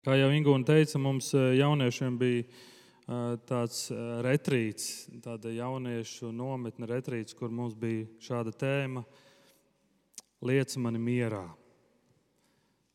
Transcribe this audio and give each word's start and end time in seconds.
Kā 0.00 0.14
jau 0.16 0.30
Ingūna 0.32 0.64
teica, 0.64 0.96
mums 0.96 1.26
eh, 1.36 1.58
jauniešiem 1.58 2.14
bija 2.16 2.40
eh, 2.40 3.34
tāds 3.44 3.82
eh, 3.92 3.98
retrīts, 4.24 5.10
tāda 5.20 5.50
jauniešu 5.52 6.30
nometne 6.32 6.88
retrīts, 6.88 7.36
kur 7.36 7.52
mums 7.52 7.74
bija 7.76 8.06
šāda 8.24 8.54
tēma- 8.56 9.02
Liec 10.48 10.72
mani 10.80 11.02
mierā. 11.04 11.42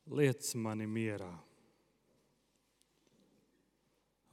Liec 0.09 0.49
mani 0.57 0.87
mierā. 0.89 1.29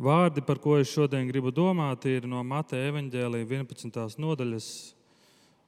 Vārdi, 0.00 0.40
par 0.40 0.56
ko 0.64 0.78
es 0.80 0.88
šodien 0.88 1.28
gribu 1.28 1.52
domāt, 1.52 2.08
ir 2.08 2.24
no 2.24 2.40
Mateja 2.40 2.88
evaņģēlīja 2.88 3.50
11. 3.52 4.16
nodaļas, 4.16 4.70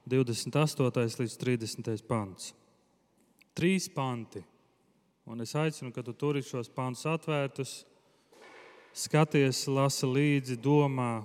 28. 0.08 1.20
līdz 1.20 1.36
30. 1.44 2.08
pants. 2.08 2.54
Trīs 3.52 3.92
panti 3.92 4.40
Un 5.24 5.40
es 5.40 5.54
aicinu, 5.56 5.92
ka 5.92 6.02
tu 6.04 6.12
turi 6.12 6.42
šos 6.44 6.68
pānus 6.68 7.06
atvērtus, 7.08 7.84
skaties, 8.92 9.64
lasi 9.72 10.06
līdzi, 10.06 10.58
domā, 10.60 11.24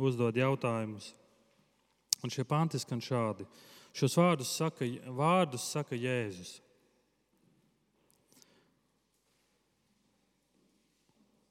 uzdod 0.00 0.36
jautājumus. 0.36 1.12
Un 2.24 2.32
šie 2.32 2.44
panti 2.44 2.80
skan 2.80 3.00
šādi. 3.00 3.46
Šos 3.96 4.16
vārdus 4.18 4.50
saka, 4.58 4.86
vārdus 5.14 5.64
saka 5.72 5.96
Jēzus. 5.98 6.58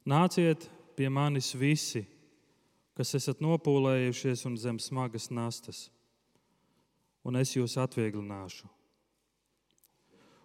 Nāciet 0.09 0.65
pie 0.97 1.09
manis 1.11 1.51
visi, 1.55 2.01
kas 2.97 3.13
esat 3.15 3.43
nopūlējušies 3.43 4.43
un 4.49 4.57
zem 4.59 4.79
smagas 4.81 5.29
nastas, 5.31 5.85
un 7.23 7.37
es 7.39 7.53
jūs 7.55 7.77
atvieglināšu. 7.79 8.67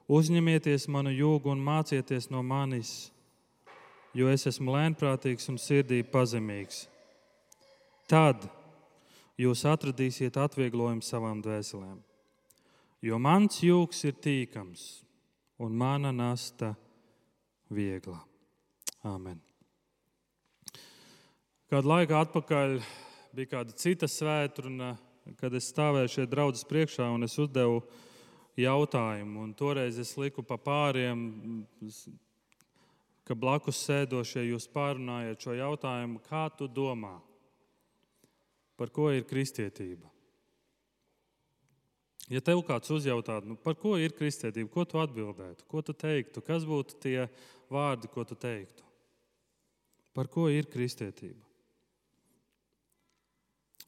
Uzņemieties 0.05 0.85
manu 0.93 1.13
jūgu 1.15 1.49
un 1.55 1.63
mācieties 1.65 2.29
no 2.29 2.43
manis, 2.45 3.11
jo 4.13 4.29
es 4.29 4.45
esmu 4.51 4.75
lēnprātīgs 4.75 5.49
un 5.49 5.57
sirdī 5.57 6.03
pazemīgs. 6.05 6.85
Tad 8.11 8.45
jūs 9.41 9.65
atradīsiet 9.65 10.37
atvieglojumu 10.37 11.03
savām 11.03 11.41
dvēselēm. 11.45 12.03
Jo 13.05 13.19
mans 13.21 13.63
jūgs 13.65 14.05
ir 14.09 14.21
tīkams 14.21 14.85
un 15.65 15.75
mana 15.77 16.13
nasta 16.13 16.75
viegla. 17.73 18.21
Amen. 19.05 19.41
Kādu 21.69 21.91
laiku 21.91 22.17
atpakaļ 22.17 22.79
bija 23.35 23.51
kāda 23.57 23.75
cita 23.77 24.09
svētdiena, 24.09 24.95
kad 25.41 25.55
es 25.57 25.69
stāvēju 25.73 26.13
šeit 26.13 26.31
draudzes 26.33 26.69
priekšā 26.69 27.09
un 27.13 27.25
es 27.27 27.37
uzdevu 27.41 27.81
jautājumu. 28.61 29.43
Un 29.45 29.53
toreiz 29.57 29.99
es 29.99 30.15
liku 30.21 30.45
pa 30.47 30.59
pāriem, 30.61 31.27
ka 33.25 33.37
blakus 33.39 33.81
sēdošie 33.87 34.47
jūs 34.51 34.69
pārunājat 34.73 35.47
šo 35.47 35.57
jautājumu, 35.59 36.23
kā 36.29 36.47
tu 36.59 36.69
domā, 36.69 37.17
par 38.79 38.93
ko 38.95 39.11
ir 39.15 39.27
kristietība? 39.29 40.11
Ja 42.33 42.41
tev 42.41 42.63
kāds 42.65 42.89
uzjautātu, 42.89 43.51
nu, 43.51 43.57
par 43.61 43.77
ko 43.77 43.99
ir 44.01 44.15
kristietība, 44.17 44.71
ko 44.73 44.87
tu 44.89 45.01
atbildētu, 45.03 45.67
ko 45.69 45.83
tu 45.85 45.93
teiktu, 45.93 46.41
kas 46.45 46.65
būtu 46.65 46.97
tie 47.03 47.27
vārdi, 47.73 48.09
ko 48.09 48.25
tu 48.25 48.37
teiktu? 48.39 48.87
Par 50.17 50.31
ko 50.33 50.47
ir 50.49 50.71
kristietība? 50.71 51.43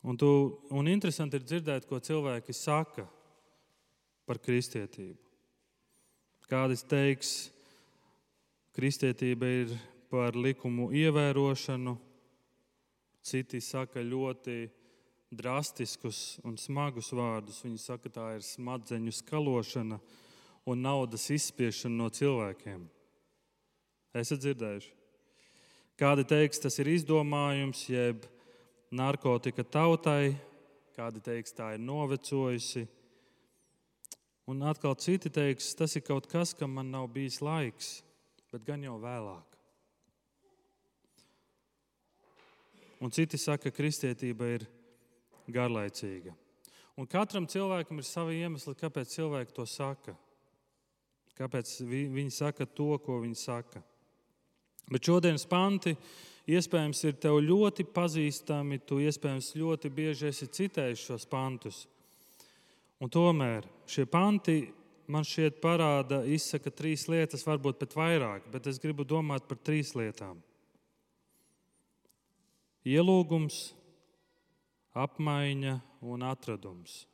Un, 0.06 0.18
tu, 0.20 0.28
un 0.70 0.86
interesanti 0.90 1.38
ir 1.38 1.46
dzirdēt, 1.46 1.86
ko 1.88 1.98
cilvēki 2.02 2.54
saka 2.54 3.06
par 4.26 4.40
kristietību. 4.42 5.18
Kādas 6.46 6.84
teiks, 6.86 7.50
kristietība 8.76 9.48
ir 9.62 9.72
par 10.10 10.36
likumu 10.38 10.90
ievērošanu, 10.94 11.96
citi 13.26 13.60
saka 13.62 14.02
ļoti 14.02 14.66
drastiskus 15.34 16.38
un 16.46 16.54
smagus 16.60 17.10
vārdus. 17.14 17.62
Viņi 17.64 17.80
saka, 17.82 18.12
tā 18.12 18.28
ir 18.36 18.44
smadzeņu 18.46 19.14
skalošana 19.14 19.98
un 20.66 20.82
naudas 20.82 21.26
izspiešana 21.34 21.98
no 21.98 22.10
cilvēkiem. 22.10 22.86
Esat 24.16 24.42
dzirdējuši? 24.44 24.92
Kādi 25.96 26.26
teiks, 26.28 26.60
tas 26.60 26.76
ir 26.82 26.90
izdomājums, 26.92 27.86
jeb 27.88 28.26
narkotika 28.92 29.64
tautai, 29.64 30.36
kādi 30.96 31.22
teiks, 31.24 31.54
tā 31.56 31.72
ir 31.74 31.82
novecojusi, 31.82 32.84
Un 34.46 34.62
atkal 34.62 34.94
citi 34.94 35.30
teiks, 35.32 35.72
tas 35.74 35.96
ir 35.98 36.04
kaut 36.06 36.28
kas, 36.30 36.54
kam 36.54 36.76
man 36.78 36.92
nav 36.94 37.08
bijis 37.10 37.40
laiks, 37.42 37.88
bet 38.52 38.62
gan 38.66 38.84
jau 38.84 38.94
vēlāk. 39.02 39.56
Un 43.02 43.10
citi 43.12 43.38
saka, 43.38 43.68
ka 43.68 43.76
kristietība 43.76 44.52
ir 44.54 44.68
garlaicīga. 45.52 46.32
Un 46.96 47.08
katram 47.10 47.44
cilvēkam 47.50 47.98
ir 48.00 48.06
savi 48.08 48.38
iemesli, 48.40 48.72
kāpēc 48.78 49.10
cilvēki 49.18 49.52
to 49.56 49.66
saka. 49.68 50.14
Kāpēc 51.36 51.74
viņi 51.90 52.30
saka 52.32 52.64
to, 52.64 52.94
ko 53.04 53.18
viņi 53.20 53.36
saka. 53.36 53.82
Bet 54.88 55.04
šodienas 55.04 55.44
panti 55.50 55.92
iespējams 56.48 57.02
ir 57.04 57.18
tev 57.20 57.42
ļoti 57.44 57.84
pazīstami. 57.92 58.78
Tu 58.86 59.02
iespējams 59.04 59.50
ļoti 59.58 59.90
bieži 59.92 60.30
esi 60.30 60.48
citējis 60.48 61.04
šos 61.10 61.28
pantus. 61.28 61.82
Un 63.02 63.12
tomēr 63.12 63.66
šie 63.90 64.06
panti 64.08 64.62
man 65.12 65.26
šķiet 65.26 65.60
parāda, 65.62 66.22
izsaka 66.24 66.72
trīs 66.72 67.06
lietas, 67.10 67.44
varbūt 67.46 67.78
pat 67.82 67.96
vairāk, 67.98 68.46
bet 68.52 68.66
es 68.70 68.80
gribu 68.82 69.04
domāt 69.06 69.46
par 69.48 69.60
trīs 69.60 69.92
lietām. 69.98 70.40
Ielūgums, 72.86 73.74
apmaiņa 74.96 75.76
un 76.06 76.24
atradums. 76.26 77.04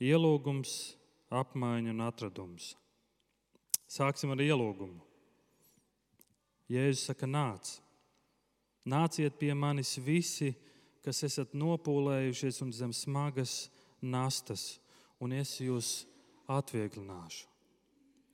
Ielūgums, 0.00 0.74
apmaiņa 1.28 1.92
un 1.92 2.04
atradums. 2.06 2.72
Sāksim 3.88 4.32
ar 4.34 4.42
ielūgumu. 4.42 5.04
Jēzus 6.68 7.06
saka, 7.08 7.28
nāc, 7.28 7.78
nāciet 8.84 9.38
pie 9.40 9.54
manis 9.56 9.94
visi, 10.04 10.50
kas 11.04 11.22
esat 11.24 11.54
nopūlējušies 11.56 12.60
un 12.64 12.72
zem 12.76 12.92
smagas 12.92 13.68
nastas, 14.02 14.78
un 15.20 15.34
es 15.36 15.56
jūs 15.60 16.06
atvieglināšu. 16.48 17.46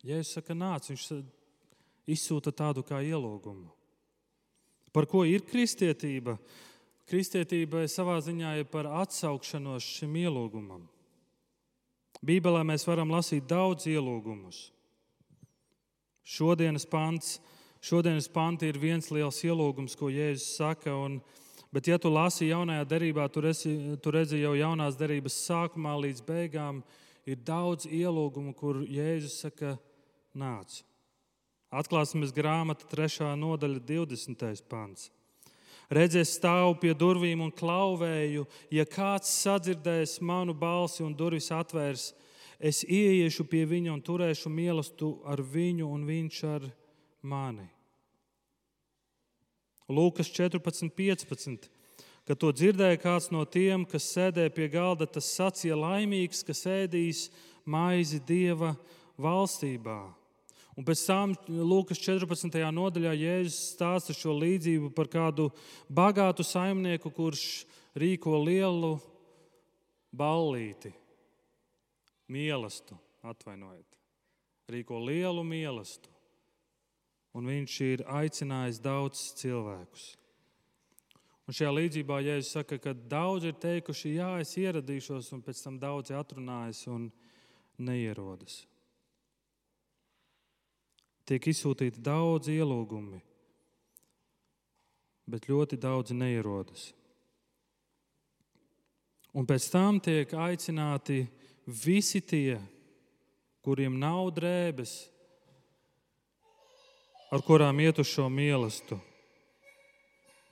Jēzus 0.04 0.36
saka, 0.36 0.54
nāc, 0.56 0.90
viņš 0.90 1.06
izsūta 2.12 2.52
tādu 2.52 2.84
kā 2.84 3.00
ielūgumu. 3.00 3.70
Par 4.94 5.08
ko 5.10 5.24
ir 5.26 5.42
kristietība? 5.48 6.36
Kristietība 7.08 7.82
savā 7.90 8.18
ziņā 8.24 8.54
ir 8.60 8.68
par 8.70 8.86
atsaukšanos 9.02 9.84
šim 9.98 10.14
ielūgumam. 10.22 10.84
Bībelē 12.24 12.62
mēs 12.64 12.86
varam 12.88 13.10
lasīt 13.12 13.48
daudz 13.48 13.88
ielūgumus. 13.90 14.70
Šodienas 16.24 16.86
pants, 16.88 17.38
šodienas 17.84 18.30
panti 18.32 18.70
ir 18.70 18.78
viens 18.80 19.10
liels 19.12 19.42
ielūgums, 19.44 19.96
ko 19.98 20.08
Jēzus 20.12 20.54
saka. 20.60 20.94
Un, 20.96 21.18
Bet, 21.74 21.88
ja 21.90 21.96
tu 21.98 22.06
lasi 22.12 22.52
jaunajā 22.52 22.84
derībā, 22.86 23.24
tu, 23.34 23.42
esi, 23.50 23.72
tu 23.98 24.12
redzi 24.14 24.38
jau 24.38 24.52
jaunās 24.54 24.94
derības 24.94 25.40
sākumā 25.48 25.96
līdz 26.04 26.20
beigām, 26.22 26.84
ir 27.26 27.40
daudz 27.42 27.88
ielūgumu, 27.90 28.52
kur 28.54 28.84
Jēzus 28.86 29.40
saka, 29.42 29.72
nāc. 30.38 30.84
Atklāsmes 31.74 32.30
grāmata, 32.30 32.86
3. 32.86 33.32
nodaļa, 33.40 33.82
20. 33.90 34.62
pants. 34.70 35.10
Redzēs, 35.90 36.36
stāvu 36.38 36.78
pie 36.78 36.94
durvīm 36.94 37.42
un 37.42 37.50
klauvēju. 37.50 38.46
Ja 38.70 38.86
kāds 38.86 39.34
sadzirdēs 39.42 40.20
manu 40.22 40.54
balsi 40.54 41.02
un 41.02 41.10
durvis 41.18 41.50
atvērs, 41.50 42.12
es 42.62 42.84
ieiešu 42.86 43.50
pie 43.50 43.66
viņa 43.66 43.96
un 43.98 44.02
turēšu 44.06 44.46
mīlestību 44.46 45.26
ar 45.26 45.42
viņu 45.42 45.90
un 45.90 46.06
viņš 46.06 46.44
ar 46.54 46.70
mani. 47.26 47.73
Lūkas 49.88 50.30
14, 50.32 50.88
15. 50.96 51.68
Kad 52.24 52.40
to 52.40 52.48
dzirdēja 52.56 52.96
kāds 53.02 53.28
no 53.34 53.42
tiem, 53.44 53.82
kas 53.84 54.06
sēdēja 54.14 54.52
pie 54.56 54.68
galda, 54.72 55.04
tas 55.04 55.28
sacīja 55.36 55.76
laimīgs, 55.76 56.40
kas 56.46 56.64
ēdīs 56.64 57.26
maizi 57.68 58.22
Dieva 58.24 58.72
valstībā. 59.20 59.98
Un 60.74 60.86
pēc 60.88 61.02
tam 61.04 61.34
Lūkas 61.44 62.00
14. 62.00 62.56
nodaļā 62.74 63.12
Jēzus 63.12 63.74
stāsta 63.74 64.16
šo 64.16 64.32
līdzību 64.40 64.88
par 64.96 65.10
kādu 65.12 65.50
bagātu 65.92 66.46
saimnieku, 66.48 67.12
kurš 67.12 67.44
rīko 67.94 68.40
lielu 68.40 68.96
ballīti, 70.16 70.94
mīlestību, 72.32 72.98
atvainojiet, 73.28 74.00
rīko 74.72 75.04
lielu 75.04 75.44
mīlestību 75.44 76.13
un 77.34 77.48
viņš 77.50 77.78
ir 77.86 78.04
aicinājis 78.06 78.82
daudzus 78.82 79.34
cilvēkus. 79.40 80.04
Un 81.44 81.56
šajā 81.56 81.72
līdzībā 81.76 82.22
Jēzus 82.24 82.54
saka, 82.56 82.78
ka 82.80 82.94
daudzi 82.94 83.50
ir 83.50 83.58
teikuši, 83.60 84.14
jā, 84.16 84.30
es 84.40 84.54
ieradīšos, 84.56 85.32
un 85.36 85.42
pēc 85.44 85.60
tam 85.66 85.76
daudzi 85.82 86.16
atrunājas 86.16 86.86
un 86.88 87.10
neierodas. 87.76 88.62
tiek 91.24 91.46
izsūtīti 91.48 92.02
daudzi 92.04 92.58
ielūgumi, 92.58 93.20
bet 95.24 95.48
ļoti 95.48 95.78
daudzi 95.80 96.16
neierodas. 96.16 96.90
Un 99.34 99.48
pēc 99.48 99.66
tam 99.72 99.98
tiek 100.04 100.30
aicināti 100.36 101.24
visi 101.66 102.20
tie, 102.20 102.60
kuriem 103.64 103.96
nav 103.98 104.28
drēbes, 104.36 104.92
ar 107.34 107.42
kurām 107.42 107.80
iet 107.82 107.98
uz 107.98 108.06
šo 108.06 108.28
mīlestību, 108.30 109.00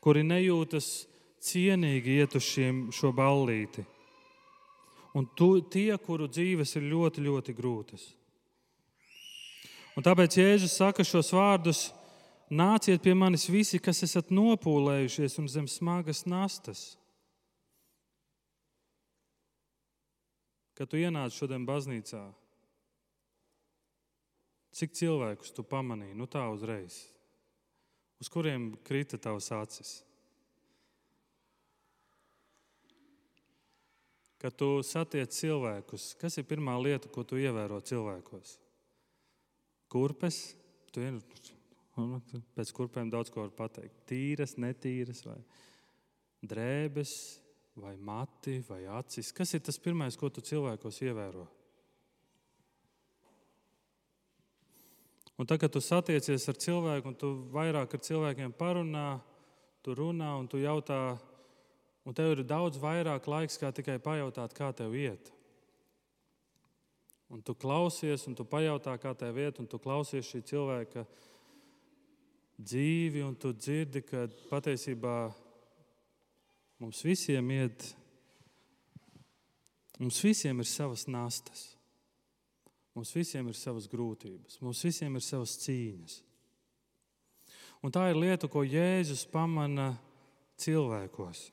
kuri 0.03 0.25
nejūtas 0.27 0.89
cienīgi 1.43 2.17
iet 2.19 2.35
uz 2.35 2.43
šiem, 2.43 2.89
šo 2.95 3.13
ballīti. 3.15 3.85
Un 5.15 5.29
tu, 5.37 5.61
tie, 5.61 5.93
kuru 6.01 6.27
dzīves 6.27 6.75
ir 6.81 6.89
ļoti, 6.89 7.23
ļoti 7.23 7.55
grūtas. 7.55 8.07
Un 9.93 10.05
tāpēc 10.07 10.39
Jēzus 10.41 10.75
saka 10.81 11.05
šos 11.05 11.31
vārdus: 11.37 11.91
Nāciet 12.53 13.03
pie 13.05 13.13
manis 13.17 13.45
visi, 13.49 13.79
kas 13.81 14.03
esat 14.05 14.33
nopūlējušies 14.33 15.39
un 15.41 15.49
zem 15.53 15.69
smagas 15.69 16.25
nastas. 16.27 16.97
Kad 20.77 20.89
tu 20.89 20.99
ienāc 21.01 21.37
šodien 21.37 21.69
baznīcā, 21.69 22.25
cik 24.73 24.95
cilvēkus 24.97 25.53
tu 25.57 25.65
pamanīji, 25.67 26.17
nu 26.19 26.29
tā 26.31 26.45
uzreiz, 26.53 27.03
uz 28.23 28.31
kuriem 28.33 28.73
krita 28.87 29.21
tavs 29.21 29.51
acis? 29.55 30.01
Kad 34.43 34.57
tu 34.59 34.81
satiec 34.83 35.31
cilvēkus, 35.31 36.17
kas 36.19 36.41
ir 36.41 36.49
pirmā 36.49 36.75
lieta, 36.83 37.07
ko 37.13 37.23
tu 37.23 37.39
ievēro 37.39 37.79
cilvēkos? 37.87 38.57
Kurpes, 39.93 40.39
tu 40.91 41.05
ir, 41.05 41.21
pēc 42.57 42.73
kurpēm 42.75 43.13
daudz 43.13 43.31
ko 43.31 43.45
var 43.45 43.53
pateikt. 43.55 44.01
Tīras, 44.11 44.57
netīras, 44.59 45.23
vai 45.29 45.39
drēbes, 46.43 47.13
vai 47.79 47.95
mati, 47.97 48.59
vai 48.67 48.83
acis? 48.99 49.31
Kas 49.37 49.55
ir 49.55 49.63
tas 49.63 49.79
pirmais, 49.79 50.19
ko 50.19 50.33
tu 50.33 50.43
cilvēkos 50.43 50.99
ievēro? 51.07 51.47
Un 55.41 55.49
tad, 55.49 55.59
kad 55.63 55.73
tu 55.73 55.81
satiecies 55.81 56.45
ar 56.51 56.59
cilvēku, 56.61 57.09
un 57.09 57.19
tu 57.19 57.31
vairāk 57.55 57.95
ar 57.97 58.03
cilvēkiem 58.05 58.53
parunā, 58.59 59.21
tu 59.83 59.97
runā 59.97 60.35
un 60.39 60.49
tu 60.51 60.61
jautā, 60.61 61.17
un 62.07 62.17
tev 62.17 62.35
ir 62.35 62.45
daudz 62.47 62.79
vairāk 62.83 63.27
laiks, 63.27 63.59
kā 63.59 63.73
tikai 63.75 63.99
pajautāt, 64.03 64.55
kā 64.55 64.71
tev 64.77 64.95
iet. 64.99 65.33
Un 67.33 67.41
tu 67.41 67.57
klausies, 67.57 68.27
un 68.29 68.37
tu 68.37 68.45
pajautā, 68.45 68.99
kā 69.01 69.15
tev 69.17 69.41
iet, 69.41 69.59
un 69.59 69.67
tu 69.67 69.81
klausies 69.81 70.29
šī 70.29 70.43
cilvēka 70.53 71.07
dzīvi, 72.61 73.25
un 73.25 73.35
tu 73.41 73.55
dzirdi, 73.57 74.05
ka 74.05 74.27
patiesībā 74.51 75.17
Mums 76.83 77.05
visiem 77.07 77.47
iet, 77.55 77.85
mums 80.03 80.17
visiem 80.25 80.59
ir 80.59 80.67
savas 80.67 81.05
nastas, 81.07 81.77
mums 82.97 83.15
visiem 83.17 83.49
ir 83.49 83.57
savas 83.59 83.89
grūtības, 83.91 84.61
mums 84.65 84.83
visiem 84.85 85.17
ir 85.17 85.25
savas 85.25 85.57
cīņas. 85.63 86.21
Un 87.83 87.91
tā 87.95 88.07
ir 88.13 88.19
lieta, 88.21 88.47
ko 88.47 88.63
Jēzus 88.63 89.25
pamana 89.27 89.97
cilvēkos. 90.63 91.49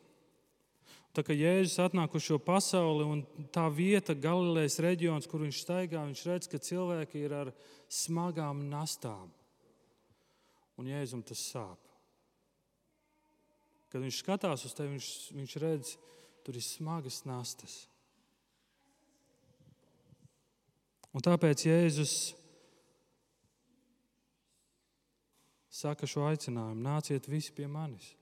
Tā 1.15 1.23
kā 1.25 1.33
Jēzus 1.33 1.79
atnāk 1.81 2.13
uz 2.15 2.27
šo 2.27 2.37
pasauli, 2.37 3.07
un 3.07 3.47
tā 3.53 3.65
vieta, 3.73 4.13
Galilejas 4.13 4.77
reģions, 4.85 5.25
kur 5.27 5.41
viņš 5.41 5.63
staigā, 5.63 6.03
viņš 6.05 6.25
redz, 6.29 6.49
ka 6.51 6.61
cilvēki 6.61 7.23
ir 7.25 7.33
ar 7.33 7.53
smagām 7.89 8.67
nastām. 8.69 9.31
Un 10.77 10.87
Jēzum 10.87 11.25
tas 11.25 11.41
sāp. 11.49 11.81
Kad 13.89 14.05
viņš 14.05 14.21
skatās 14.21 14.67
uz 14.69 14.75
tevi, 14.77 14.93
viņš, 14.93 15.09
viņš 15.33 15.55
redz, 15.63 15.95
tur 16.45 16.59
ir 16.59 16.63
smagas 16.63 17.23
nastas. 17.25 17.81
Un 21.15 21.25
tāpēc 21.25 21.65
Jēzus 21.65 22.15
saka 25.79 26.07
šo 26.09 26.27
aicinājumu: 26.29 26.81
nāciet 26.85 27.29
visi 27.29 27.53
pie 27.55 27.67
manis. 27.69 28.13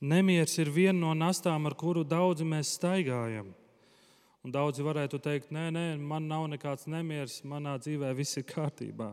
Nemieris 0.00 0.58
ir 0.60 0.68
viena 0.70 0.98
no 1.00 1.14
nastām, 1.16 1.66
ar 1.66 1.74
kuru 1.74 2.04
daudzi 2.04 2.44
mēs 2.44 2.74
staigājam. 2.76 3.48
Un 4.44 4.52
daudzi 4.54 4.84
varētu 4.86 5.18
teikt, 5.18 5.48
nē, 5.50 5.70
nē, 5.74 5.84
man 5.98 6.28
nav 6.30 6.44
nekāds 6.52 6.86
nemieris, 6.86 7.40
manā 7.48 7.74
dzīvē 7.80 8.12
viss 8.14 8.38
ir 8.38 8.44
kārtībā. 8.46 9.08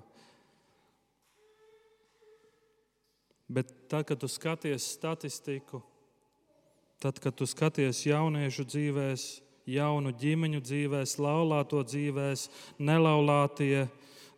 Bet 3.50 3.72
tad, 3.90 4.06
kad 4.10 4.20
tu 4.22 4.30
skaties 4.30 4.92
statistiku, 4.94 5.82
tad, 7.02 7.18
kad 7.24 7.34
tu 7.38 7.48
skaties 7.50 8.04
jauniešu 8.06 8.68
dzīvēs, 8.70 9.26
jaunu 9.70 10.14
ģimeņu 10.20 10.62
dzīvēs, 10.64 11.18
laulāto 11.22 11.84
dzīvēs, 11.86 12.48
nelaulātie, 12.80 13.88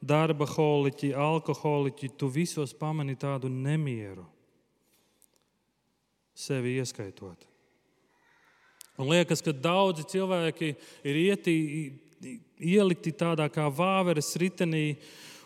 darba 0.06 0.45
holiķi, 0.50 1.13
alkoholiķi, 1.18 2.12
tu 2.19 2.30
visos 2.30 2.75
pamani 2.77 3.16
tādu 3.18 3.50
nemieru, 3.50 4.25
sevi 6.36 6.75
ieskaitot. 6.80 7.48
Un 9.01 9.10
liekas, 9.12 9.42
ka 9.44 9.51
daudzi 9.51 10.06
cilvēki 10.07 10.75
ir 11.04 11.18
ietī, 11.19 11.56
ielikti 12.63 13.12
tādā 13.18 13.50
kā 13.51 13.68
vāveres 13.68 14.36
ritenī, 14.39 14.88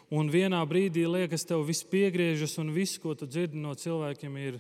Un 0.10 0.30
vienā 0.34 0.58
brīdī 0.66 1.04
liekas, 1.06 1.44
tev 1.46 1.62
viss 1.68 1.86
piegriežas, 1.86 2.56
un 2.58 2.72
viss, 2.74 2.98
ko 2.98 3.14
tu 3.14 3.28
dzirdi 3.30 3.60
no 3.62 3.76
cilvēkiem, 3.78 4.38
ir 4.42 4.56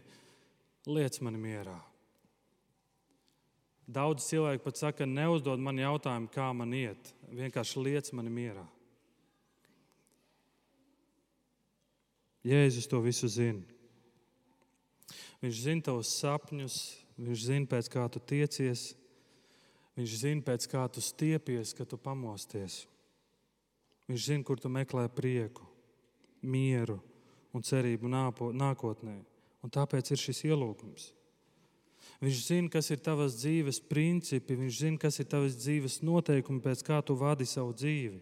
liec 0.85 1.17
mani 1.25 1.41
mierā. 1.41 1.77
Daudz 3.89 4.27
cilvēku 4.29 4.61
pat 4.67 4.77
saka, 4.77 5.05
neuzdod 5.09 5.61
man 5.65 5.79
jautājumu, 5.81 6.29
kā 6.29 6.51
man 6.53 6.75
iet. 6.77 7.09
Vienkārši 7.33 7.81
liec 7.81 8.11
mani 8.13 8.29
mierā. 8.33 8.65
Jēzus 12.45 12.87
to 12.89 13.01
visu 13.01 13.27
zina. 13.27 13.65
Viņš 15.41 15.63
zina 15.63 15.85
tavus 15.89 16.11
sapņus, 16.19 16.77
viņš 17.17 17.43
zina, 17.49 17.69
pēc 17.71 17.89
kā 17.91 18.05
tu 18.13 18.21
tiecies, 18.21 18.91
viņš 19.97 20.15
zina, 20.21 20.45
pēc 20.45 20.69
kā 20.69 20.85
tu 20.93 21.01
stiepies, 21.03 21.73
kad 21.73 21.89
tu 21.89 21.97
pamosties. 21.97 22.83
Viņš 24.09 24.25
zina, 24.31 24.45
kur 24.45 24.61
tu 24.61 24.69
meklē 24.69 25.07
prieku, 25.09 25.65
mieru 26.41 26.99
un 27.53 27.65
cerību 27.65 28.11
nākotnē. 28.53 29.17
Un 29.65 29.73
tāpēc 29.73 30.13
ir 30.13 30.21
šis 30.21 30.45
ielūgums. 30.51 31.09
Viņš 32.19 32.39
zina, 32.43 32.69
kas 32.73 32.89
ir 32.91 32.99
tavas 33.03 33.37
dzīves 33.39 33.79
principi, 33.87 34.57
viņš 34.59 34.79
zina, 34.81 34.99
kas 34.99 35.21
ir 35.21 35.27
tavas 35.31 35.55
dzīves 35.55 36.01
noteikumi, 36.03 36.63
pēc 36.63 36.83
kā 36.83 36.99
tu 37.05 37.15
vadi 37.19 37.47
savu 37.47 37.71
dzīvi. 37.77 38.19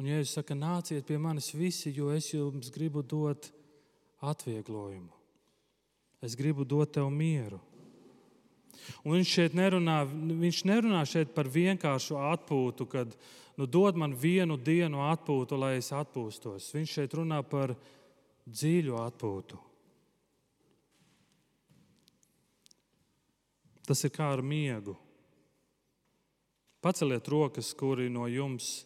Un, 0.00 0.06
ja 0.08 0.20
jūs 0.20 0.36
sakat, 0.38 0.56
nāciet 0.56 1.04
pie 1.04 1.18
manis 1.20 1.50
visi, 1.52 1.90
jo 1.92 2.08
es 2.14 2.30
jums 2.32 2.70
gribu 2.72 3.02
dot 3.02 3.50
atvieglojumu, 4.24 5.12
es 6.24 6.36
gribu 6.38 6.64
dot 6.64 6.94
tev 6.96 7.10
mieru. 7.12 7.58
Un 9.04 9.18
viņš 9.18 9.32
šeit 9.34 9.56
nerunā, 9.58 9.98
viņš 10.08 10.62
nerunā 10.70 11.02
šeit 11.08 11.34
par 11.34 11.50
vienkāršu 11.52 12.16
atpūtu, 12.30 12.86
kad 12.88 13.12
nu, 13.58 13.66
dod 13.66 13.98
man 14.00 14.14
vienu 14.16 14.56
dienu 14.56 15.02
atpūtu, 15.10 15.58
lai 15.60 15.74
es 15.82 15.90
atpūstos. 15.92 16.70
Viņš 16.74 16.94
šeit 16.96 17.16
runā 17.18 17.42
par 17.44 17.74
dziļu 18.48 18.96
atpūtu. 19.02 19.60
Tas 23.90 24.04
ir 24.06 24.12
kā 24.14 24.28
ar 24.30 24.38
miegu. 24.46 24.92
Paceliet 26.78 27.26
rokas, 27.26 27.72
kuri 27.74 28.06
no 28.06 28.28
jums 28.30 28.84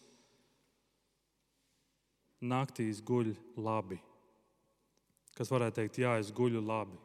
naktīs 2.41 3.03
guļ 3.05 3.29
labi. 3.61 3.99
Kas 5.37 5.53
varētu 5.53 5.77
teikt, 5.77 5.99
jā, 6.01 6.15
es 6.17 6.33
guļu 6.33 6.63
labi. 6.65 6.97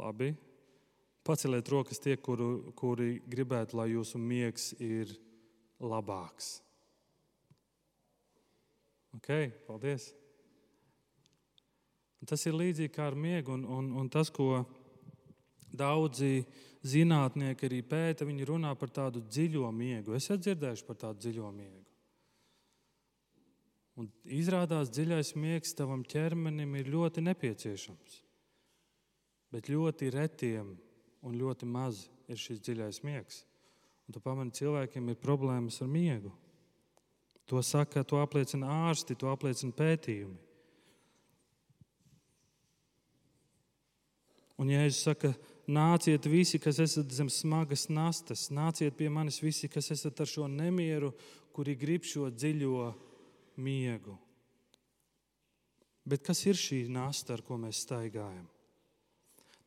Labi, 0.00 0.30
Paceliet 1.28 1.68
rokas 1.68 2.00
tie, 2.00 2.16
kuru, 2.16 2.72
kuri 2.72 3.18
gribētu, 3.28 3.76
lai 3.76 3.90
jūsu 3.92 4.16
miegs 4.16 4.70
ir 4.80 5.12
labāks. 5.76 6.54
Ok, 9.20 9.28
paldies. 9.68 10.08
Tas 12.24 12.48
ir 12.48 12.56
līdzīgi 12.56 12.96
kā 12.96 13.10
ar 13.12 13.18
miegu, 13.28 13.52
un, 13.52 13.68
un, 13.68 13.92
un 14.00 14.08
tas, 14.08 14.32
ko 14.32 14.64
daudzi 15.72 16.44
zinātnieki 16.86 17.68
arī 17.68 17.80
pēta, 17.84 18.26
viņi 18.28 18.48
runā 18.48 18.72
par 18.78 18.92
tādu 18.94 19.22
dziļo 19.26 19.68
miegu. 19.74 20.16
Es 20.16 20.28
esmu 20.28 20.40
dzirdējuši 20.46 20.86
par 20.86 20.98
tādu 21.04 21.24
dziļo 21.26 21.52
miegu. 21.54 21.84
Un 24.00 24.08
izrādās, 24.24 24.88
dziļais 24.88 25.34
miegs 25.36 25.74
tavam 25.76 26.04
ķermenim 26.08 26.72
ir 26.78 26.88
ļoti 26.88 27.24
nepieciešams. 27.26 28.20
Bet 29.52 29.68
ļoti 29.68 30.08
retiem 30.14 30.72
un 31.26 31.36
ļoti 31.36 31.68
maz 31.68 32.06
ir 32.30 32.38
šis 32.40 32.62
dziļais 32.64 33.02
miegs. 33.04 33.42
Un 34.06 34.14
tu 34.14 34.22
pamani, 34.24 34.54
cilvēkiem 34.56 35.10
ir 35.10 35.18
problēmas 35.20 35.82
ar 35.84 35.90
miegu. 35.90 36.32
To 37.50 37.60
saka, 37.66 38.04
to 38.06 38.20
apliecina 38.22 38.70
ārsti, 38.86 39.18
to 39.18 39.28
apliecina 39.30 39.74
pētījumi. 39.74 40.38
Un 44.60 44.70
Jēzus 44.70 45.04
saka, 45.08 45.32
nāciet 45.70 46.26
visi, 46.26 46.58
kas 46.62 46.80
esat 46.82 47.12
zem 47.14 47.30
smagas 47.30 47.86
nastas, 47.90 48.48
nāciet 48.50 48.96
pie 48.98 49.08
manis 49.12 49.40
visi, 49.42 49.70
kas 49.70 49.90
esat 49.94 50.20
ar 50.20 50.28
šo 50.28 50.48
nemieru, 50.50 51.12
kuri 51.54 51.76
grib 51.78 52.06
šo 52.06 52.28
dziļo 52.30 52.90
miegu. 53.62 54.16
Bet 56.06 56.24
kas 56.26 56.42
ir 56.48 56.58
šī 56.58 56.84
nasta, 56.90 57.36
ar 57.36 57.44
ko 57.46 57.58
mēs 57.60 57.84
staigājam? 57.84 58.46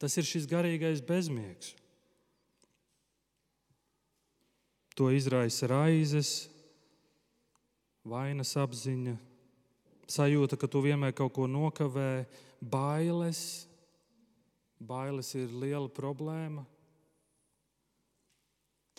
Tas 0.02 0.18
ir 0.20 0.28
šis 0.28 0.50
garīgais 0.50 1.04
bezmiegs. 1.06 1.76
To 5.00 5.08
izraisa 5.14 5.70
raizes, 5.72 6.50
vainas 8.06 8.52
apziņa, 8.60 9.16
sajūta, 10.12 10.60
ka 10.60 10.68
tu 10.68 10.84
vienmēr 10.84 11.16
kaut 11.18 11.34
ko 11.38 11.48
nokavē, 11.50 12.26
bailes, 12.62 13.66
Bailes 14.84 15.34
ir 15.40 15.52
liela 15.52 15.90
problēma. 15.92 16.66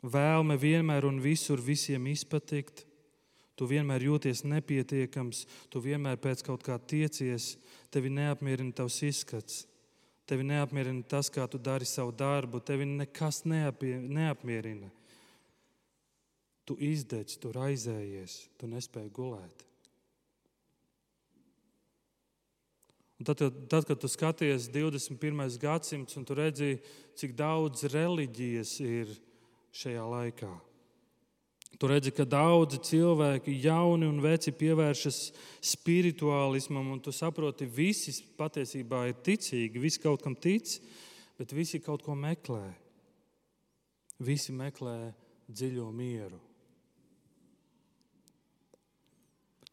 Vēlme 0.05 0.57
vienmēr 0.61 1.07
un 1.09 1.21
visur 1.25 1.61
visiem 1.65 2.11
izpatikt. 2.13 2.85
Tu 3.55 3.69
vienmēr 3.71 4.03
jūties 4.03 4.43
nepietiekams, 4.51 5.45
tu 5.71 5.79
vienmēr 5.79 6.19
pēc 6.19 6.43
kaut 6.43 6.65
kā 6.67 6.75
tiecies, 6.75 7.53
tevi 7.95 8.11
neapmierina 8.11 8.75
tavs 8.75 8.97
izskats, 9.07 9.61
tevi 10.27 10.43
neapmierina 10.49 11.05
tas, 11.07 11.31
kā 11.31 11.47
tu 11.47 11.61
dari 11.63 11.87
savu 11.87 12.11
darbu, 12.19 12.59
tevi 12.67 12.89
nekas 12.91 13.45
neapie, 13.47 13.95
neapmierina. 14.03 14.91
Tu 16.67 16.77
izdedz, 16.83 17.39
tu 17.39 17.53
raizējies, 17.55 18.41
tu 18.59 18.67
nespēji 18.73 19.15
gulēt. 19.15 19.63
Un 23.19 23.27
tad, 23.29 23.41
tad, 23.71 23.85
kad 23.87 24.01
tu 24.01 24.09
skaties 24.11 24.69
21. 24.75 25.59
gadsimts 25.63 26.17
un 26.19 26.25
tu 26.27 26.35
redzi, 26.35 26.79
cik 27.15 27.37
daudz 27.39 27.87
reliģijas 27.93 28.73
ir 28.83 29.13
šajā 29.75 30.07
laikā, 30.11 30.51
tu 31.79 31.91
redzi, 31.91 32.11
ka 32.15 32.27
daudzi 32.27 32.81
cilvēki, 32.83 33.55
jauni 33.63 34.07
un 34.11 34.19
veci, 34.23 34.55
pievēršas 34.55 35.21
spirituālismam, 35.75 36.91
un 36.95 37.03
tu 37.03 37.15
saproti, 37.15 37.71
visi 37.71 38.17
patiesībā 38.39 39.07
ir 39.11 39.23
ticīgi, 39.27 39.83
visi 39.83 40.03
kaut 40.03 40.23
kam 40.25 40.35
tic, 40.35 40.77
bet 41.39 41.55
visi 41.55 41.83
kaut 41.83 42.03
ko 42.03 42.19
meklē. 42.19 42.67
Visi 44.23 44.55
meklē 44.55 45.13
dziļo 45.51 45.87
mieru. 45.95 46.39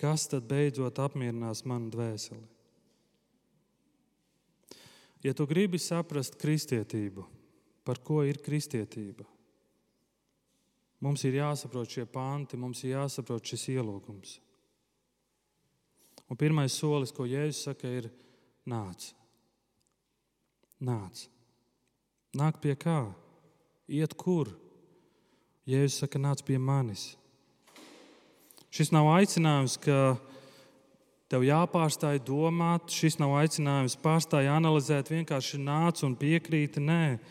Kas 0.02 0.26
tad 0.30 0.48
beidzot 0.50 0.98
apmierinās 0.98 1.62
manu 1.70 1.92
dvēseli? 1.94 2.61
Ja 5.22 5.34
tu 5.38 5.46
gribi 5.46 5.78
saprast 5.78 6.38
kristietību, 6.42 7.26
par 7.86 8.02
ko 8.02 8.22
ir 8.26 8.40
kristietība, 8.42 9.26
mums 11.02 11.26
ir 11.26 11.38
jāsaprot 11.38 11.90
šie 11.94 12.08
panti, 12.10 12.58
mums 12.58 12.82
ir 12.86 12.96
jāsaprot 12.96 13.46
šis 13.46 13.68
ielūgums. 13.76 14.40
Un 16.32 16.40
pirmais 16.40 16.74
solis, 16.74 17.12
ko 17.12 17.28
Jēzus 17.28 17.66
saka, 17.68 17.90
ir 17.92 18.08
nāc. 18.66 19.12
Nāc. 20.82 21.26
Nāk 22.40 22.62
pie 22.64 22.78
kā? 22.80 23.02
Iet 23.92 24.16
kur? 24.18 24.54
Jēzus 25.68 26.06
saka, 26.06 26.22
nāc 26.24 26.42
pie 26.48 26.58
manis. 26.58 27.12
Šis 28.72 28.94
nav 28.96 29.10
aicinājums, 29.12 29.76
ka 29.84 30.16
Tev 31.32 31.46
jāpārstāj 31.48 32.20
domāt, 32.28 32.92
šis 32.92 33.16
nav 33.22 33.38
aicinājums. 33.40 33.96
Pārstāj 34.04 34.50
analizēt, 34.52 35.14
vienkārši 35.14 35.62
nāc 35.64 36.02
un 36.04 36.18
piekrīti. 36.20 36.84
Nē, 36.84 37.22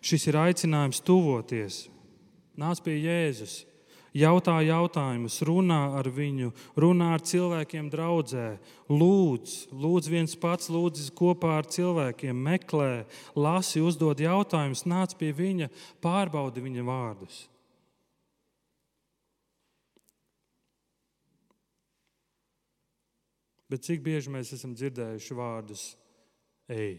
šis 0.00 0.30
ir 0.30 0.38
aicinājums 0.40 1.02
tuvoties. 1.04 1.82
Nāc 2.56 2.80
pie 2.84 2.96
Jēzus, 2.96 3.58
jautā 4.16 4.56
jautājumus, 4.64 5.36
runā 5.44 5.80
ar 6.00 6.08
viņu, 6.08 6.54
runā 6.80 7.12
ar 7.18 7.24
cilvēkiem 7.24 7.92
draudzē, 7.92 8.48
lūdz, 8.88 9.58
lūdz 9.76 10.10
viens 10.10 10.36
pats, 10.40 10.72
lūdz 10.72 11.10
kopā 11.16 11.58
ar 11.60 11.68
cilvēkiem, 11.68 12.40
meklē, 12.48 13.04
lasi, 13.36 13.84
uzdod 13.84 14.24
jautājumus, 14.24 14.86
nāc 14.88 15.14
pie 15.20 15.34
viņa, 15.36 15.70
pārbaudi 16.00 16.64
viņa 16.64 16.88
vārdus. 16.88 17.44
Bet 23.70 23.86
cik 23.86 24.02
bieži 24.02 24.32
mēs 24.34 24.50
esam 24.56 24.74
dzirdējuši 24.74 25.36
vārdus 25.38 25.84
ej? 26.70 26.98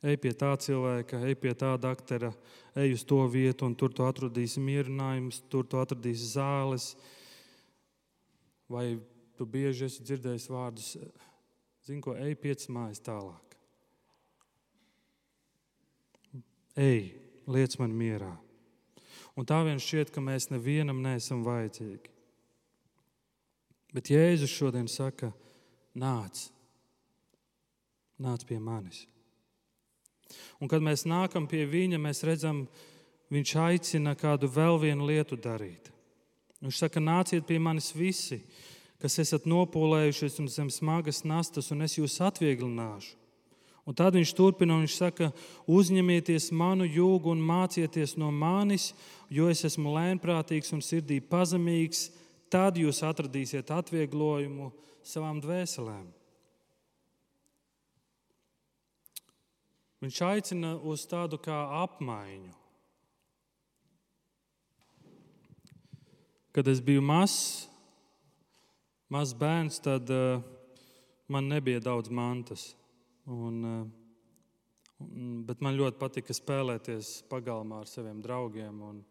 Ej 0.00 0.16
pie 0.16 0.30
tā 0.32 0.54
cilvēka, 0.56 1.18
ej 1.28 1.36
pie 1.36 1.52
tā 1.52 1.74
doktora, 1.76 2.30
ej 2.72 2.94
uz 2.96 3.02
to 3.04 3.20
vietu, 3.28 3.66
un 3.68 3.74
tur 3.76 3.92
tu 3.92 4.06
atradīsi 4.06 4.62
mierinājumus, 4.64 5.42
tur 5.52 5.66
tu 5.68 5.76
atradīsi 5.76 6.30
zāles. 6.38 6.94
Vai 8.70 8.94
tu 9.36 9.44
bieži 9.44 9.84
esi 9.90 10.06
dzirdējis 10.06 10.46
vārdus, 10.48 10.94
zini, 11.84 12.00
ko 12.00 12.14
ej 12.16 12.32
piecas 12.40 12.70
mājas 12.72 13.02
tālāk? 13.04 13.58
Ej, 16.80 17.10
liec 17.50 17.76
man 17.76 17.92
mierā. 17.92 18.32
Un 19.36 19.44
tā 19.44 19.60
vien 19.66 19.76
šķiet, 19.82 20.14
ka 20.14 20.24
mēs 20.24 20.48
nevienam 20.48 21.02
neesam 21.04 21.44
vajadzīgi. 21.44 22.19
Bet 23.94 24.10
Jēzus 24.12 24.52
šodien 24.52 24.86
saka, 24.90 25.32
nāc, 25.98 26.46
nāc 28.22 28.44
pie 28.46 28.60
manis. 28.62 29.06
Un 30.62 30.70
kad 30.70 30.82
mēs 30.84 31.06
nākam 31.08 31.48
pie 31.50 31.64
viņa, 31.66 31.98
mēs 31.98 32.22
redzam, 32.26 32.66
viņš 33.34 33.54
aicina 33.64 34.14
kādu 34.18 34.50
vēl 34.50 34.78
vienu 34.82 35.08
lietu 35.10 35.38
darīt. 35.38 35.90
Viņš 36.60 36.82
saka, 36.84 37.00
nāciet 37.02 37.46
pie 37.48 37.58
manis 37.58 37.90
visi, 37.96 38.42
kas 39.00 39.16
esat 39.22 39.48
nopūlējušies 39.48 40.38
un 40.42 40.50
zem 40.52 40.68
smagas 40.70 41.24
nastas, 41.24 41.70
un 41.72 41.82
es 41.86 41.96
jūs 41.96 42.20
atvieglināšu. 42.22 43.16
Un 43.88 43.96
tad 43.96 44.14
viņš 44.14 44.34
turpina 44.36 44.76
un 44.76 44.84
viņš 44.84 44.96
saka, 45.00 45.30
uzņemieties 45.66 46.50
manu 46.54 46.84
jūgu 46.86 47.32
un 47.32 47.40
mācieties 47.42 48.12
no 48.20 48.28
manis, 48.30 48.90
jo 49.32 49.48
es 49.50 49.64
esmu 49.66 49.96
lēnprātīgs 49.96 50.70
un 50.76 50.84
sirdī 50.84 51.18
pazemīgs 51.24 52.10
tad 52.50 52.78
jūs 52.80 53.02
atradīsiet 53.06 53.70
atvieglojumu 53.72 54.70
savām 55.06 55.40
dvēselēm. 55.42 56.08
Viņš 60.00 60.18
aicina 60.24 60.74
uz 60.80 61.04
tādu 61.04 61.36
kā 61.44 61.58
apmaiņu. 61.82 62.54
Kad 66.56 66.70
es 66.72 66.80
biju 66.82 67.02
mazs, 67.04 67.68
mazs 69.12 69.36
bērns, 69.38 69.76
tad 69.84 70.08
uh, 70.10 70.40
man 71.30 71.52
nebija 71.52 71.82
daudz 71.84 72.10
mantas. 72.10 72.70
Un, 73.28 73.60
uh, 73.62 73.84
bet 75.46 75.60
man 75.62 75.76
ļoti 75.76 76.00
patika 76.00 76.34
spēlēties 76.34 77.20
pagalmā 77.30 77.84
ar 77.84 77.92
saviem 77.92 78.24
draugiem. 78.24 78.80
Un, 78.88 79.04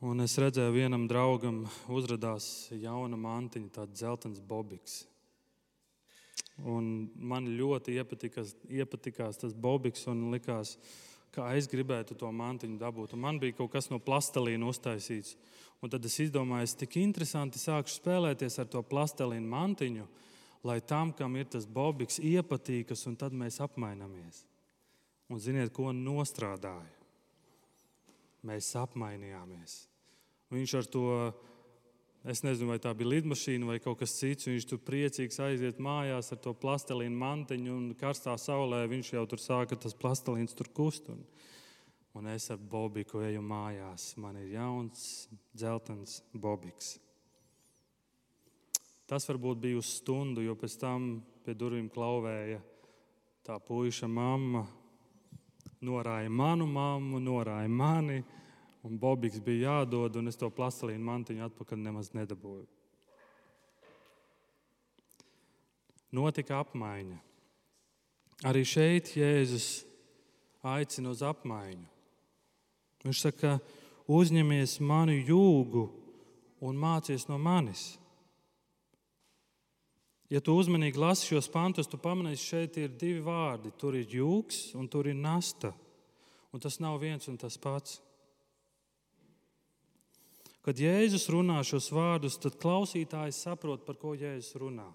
Un 0.00 0.22
es 0.24 0.32
redzēju, 0.40 0.72
vienam 0.72 1.02
draugam 1.04 1.66
uzrādījās 1.92 2.70
jauna 2.72 3.18
mantiņa, 3.20 3.66
tāds 3.74 3.98
dzeltens 3.98 4.40
bobiks. 4.40 5.02
Un 6.64 7.10
man 7.20 7.50
ļoti 7.58 7.98
iepatikās, 8.00 8.54
iepatikās 8.72 9.42
tas 9.42 9.52
bobiks 9.52 10.06
un 10.08 10.30
likās, 10.32 10.78
kā 11.36 11.50
es 11.56 11.68
gribētu 11.68 12.16
to 12.16 12.30
mantiņu 12.32 12.80
dabūt. 12.80 13.12
Un 13.12 13.20
man 13.26 13.42
bija 13.42 13.58
kaut 13.58 13.74
kas 13.74 13.90
no 13.92 14.00
plastelīna 14.00 14.72
uztaisīts. 14.72 15.36
Un 15.84 15.92
tad 15.92 16.08
es 16.08 16.16
izdomāju, 16.24 16.70
es 16.70 16.76
tik 16.80 16.96
interesanti 17.00 17.60
sākšu 17.60 18.00
spēlēties 18.00 18.56
ar 18.56 18.72
to 18.72 18.80
plastelīnu 18.80 19.52
mantiņu, 19.52 20.08
lai 20.64 20.80
tam, 20.80 21.12
kam 21.12 21.36
ir 21.36 21.52
tas 21.52 21.68
bobiks, 21.68 22.16
iepatīkas, 22.24 23.04
un 23.08 23.20
tad 23.20 23.36
mēs 23.36 23.60
apmainamies. 23.60 24.46
Un 25.28 25.44
ziniet, 25.44 25.76
ko 25.76 25.92
nostrādāja? 25.92 26.96
Mēs 28.48 28.72
apmainījāmies. 28.80 29.89
Viņš 30.50 30.72
ar 30.74 30.86
to, 30.90 31.04
es 32.26 32.40
nezinu, 32.42 32.72
vai 32.72 32.80
tā 32.82 32.90
bija 32.98 33.12
lidmašīna 33.12 33.68
vai 33.68 33.76
kaut 33.82 34.00
kas 34.00 34.16
cits, 34.18 34.48
viņš 34.48 34.64
tur 34.66 34.80
priecīgs 34.82 35.38
aiziet 35.44 35.78
mājās 35.78 36.32
ar 36.34 36.40
to 36.42 36.54
plastelīnu 36.58 37.14
mantiņu 37.20 37.70
un 37.76 37.84
karstā 37.98 38.34
saulē 38.34 38.82
viņš 38.90 39.12
jau 39.14 39.22
tur 39.30 39.42
sāka 39.42 39.78
tas 39.78 39.94
plastelīns 39.94 40.56
tur 40.58 40.72
kust. 40.74 41.06
Un, 41.12 41.22
un 42.18 42.26
es 42.32 42.48
ar 42.50 42.58
Bobiku 42.58 43.22
eju 43.22 43.44
mājās. 43.46 44.08
Man 44.18 44.40
ir 44.42 44.50
jauns, 44.56 45.28
dzeltens 45.54 46.18
Bobiks. 46.34 46.96
Tas 49.06 49.26
varbūt 49.30 49.62
bija 49.62 49.78
uz 49.78 49.94
stundu, 50.00 50.42
jo 50.42 50.58
pēc 50.58 50.76
tam 50.82 51.08
pie 51.46 51.54
durvīm 51.54 51.86
klauvēja 51.94 52.58
tā 53.46 53.62
puika 53.62 54.10
mamma. 54.10 54.66
Norāja 55.80 56.28
manu 56.28 56.66
mammu, 56.68 57.22
norāja 57.22 57.70
mani 57.70 58.20
Un 58.86 58.96
Bobīgs 59.00 59.42
bija 59.44 59.74
jādod, 59.74 60.16
un 60.16 60.30
es 60.30 60.38
to 60.40 60.48
plastelīnu 60.52 61.04
mantiņu 61.04 61.44
atpakaļ 61.50 61.82
nemaz 61.84 62.14
nedabūju. 62.16 62.64
Notika 66.16 66.62
apmaiņa. 66.64 67.18
Arī 68.48 68.64
šeit 68.64 69.12
Jēzus 69.14 69.84
aicina 70.64 71.12
uz 71.12 71.20
apmaiņu. 71.22 71.86
Viņš 73.04 73.20
saka, 73.28 73.58
uzņemies 74.10 74.78
manu 74.84 75.14
jūgu 75.14 75.86
un 76.64 76.80
mācies 76.80 77.28
no 77.28 77.38
manis. 77.40 77.94
Ja 80.30 80.38
tu 80.40 80.54
uzmanīgi 80.54 81.00
lasi 81.00 81.26
šos 81.26 81.48
pantus, 81.50 81.88
tu 81.90 81.98
pamanīsi, 81.98 82.48
šeit 82.52 82.76
ir 82.78 82.92
divi 82.94 83.22
vārdi. 83.24 83.72
Tur 83.76 83.96
ir 83.98 84.12
jūgs 84.14 84.70
un 84.78 84.86
tur 84.88 85.08
ir 85.10 85.18
nasta. 85.18 85.72
Un 86.54 86.62
tas 86.62 86.78
nav 86.82 87.00
viens 87.02 87.26
un 87.30 87.38
tas 87.38 87.56
pats. 87.58 87.98
Kad 90.60 90.80
Jēzus 90.80 91.24
runā 91.32 91.62
šos 91.64 91.88
vārdus, 91.94 92.36
tad 92.40 92.58
klausītājs 92.60 93.38
saprot, 93.46 93.86
par 93.86 93.96
ko 94.00 94.12
Jēzus 94.18 94.58
runā. 94.60 94.88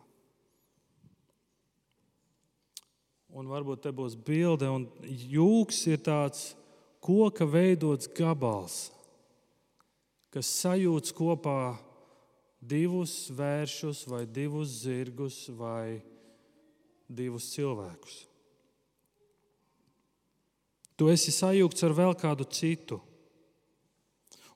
Un 3.35 3.49
varbūt 3.51 3.81
te 3.83 3.91
būs 3.91 4.13
bilde, 4.15 4.69
un 4.71 4.85
jūks 5.03 5.81
ir 5.91 5.99
tāds 6.05 6.53
koka 7.03 7.47
veidots 7.49 8.07
gabals, 8.15 8.77
kas 10.31 10.51
sajūts 10.61 11.11
kopā 11.15 11.75
divus 12.61 13.25
vēršus, 13.35 14.05
vai 14.09 14.23
divus 14.25 14.79
zirgus, 14.85 15.41
vai 15.49 15.99
divus 17.09 17.49
cilvēkus. 17.53 18.23
Tu 20.95 21.09
esi 21.11 21.33
sajūgts 21.35 21.83
ar 21.85 21.93
vēl 21.97 22.15
kādu 22.17 22.47
citu. 22.47 23.01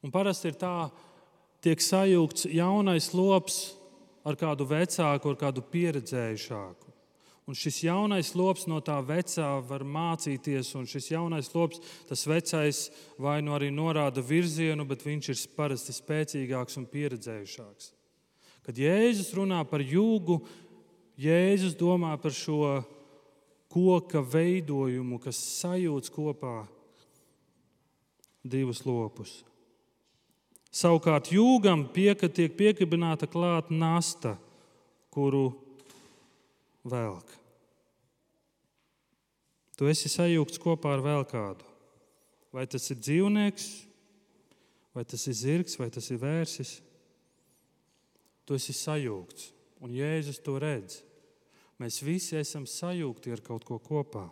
Un 0.05 0.13
parasti 0.13 0.51
ir 0.51 0.59
tā, 0.59 0.89
tiek 1.63 1.81
sajūgts 1.83 2.47
jaunais 2.55 3.09
lops 3.13 3.59
ar 4.27 4.37
kādu 4.39 4.67
vecāku, 4.69 5.31
ar 5.31 5.39
kādu 5.39 5.63
pieredzējušāku. 5.71 6.87
Un 7.49 7.57
šis 7.57 7.79
jaunais 7.81 8.29
lops 8.37 8.67
no 8.69 8.77
tā 8.85 8.99
vecā 9.01 9.47
var 9.65 9.81
mācīties, 9.81 10.69
un 10.77 10.85
šis 10.85 11.07
jaunais 11.15 11.49
lops, 11.55 11.81
tas 12.05 12.27
vecais 12.29 12.83
vai 13.17 13.39
nu 13.41 13.55
arī 13.57 13.71
norāda 13.73 14.21
virzienu, 14.21 14.85
bet 14.85 15.01
viņš 15.01 15.31
ir 15.33 15.41
parasti 15.57 15.95
spēcīgāks 15.97 16.77
un 16.77 16.85
pieredzējušāks. 16.91 17.89
Kad 18.69 18.77
Jēzus 18.77 19.33
runā 19.33 19.63
par 19.65 19.81
jūgu, 19.81 20.43
Jēzus 21.17 21.73
domā 21.79 22.13
par 22.21 22.37
šo 22.37 22.83
koka 23.73 24.21
veidojumu, 24.21 25.17
kas 25.17 25.41
sajūts 25.57 26.13
kopā 26.13 26.67
divus 28.45 28.85
lopus. 28.85 29.39
Savukārt 30.69 31.31
jūgam 31.33 31.87
pieka, 31.89 32.29
tiek 32.29 32.53
piekabināta 32.57 33.25
klāta 33.29 33.73
nasta, 33.73 34.35
kuru 35.09 35.49
velk. 36.85 37.33
Tu 39.79 39.89
esi 39.89 40.11
sajūgts 40.11 40.61
kopā 40.61 40.93
ar 40.93 41.01
vēl 41.01 41.25
kādu. 41.29 41.65
Vai 42.53 42.65
tas 42.69 42.85
ir 42.91 42.99
dzīvnieks, 43.01 43.67
vai 44.93 45.05
tas 45.07 45.25
ir 45.29 45.37
zirgs, 45.37 45.77
vai 45.79 45.89
tas 45.93 46.09
ir 46.11 46.21
vērsis. 46.21 46.79
Tu 48.45 48.57
esi 48.57 48.73
sajūgts, 48.73 49.51
un 49.85 49.93
Jēzus 49.93 50.41
to 50.45 50.57
redz. 50.61 51.01
Mēs 51.79 52.01
visi 52.03 52.35
esam 52.35 52.65
sajūgti 52.67 53.31
ar 53.33 53.41
kaut 53.45 53.65
ko 53.65 53.77
kopā. 53.79 54.25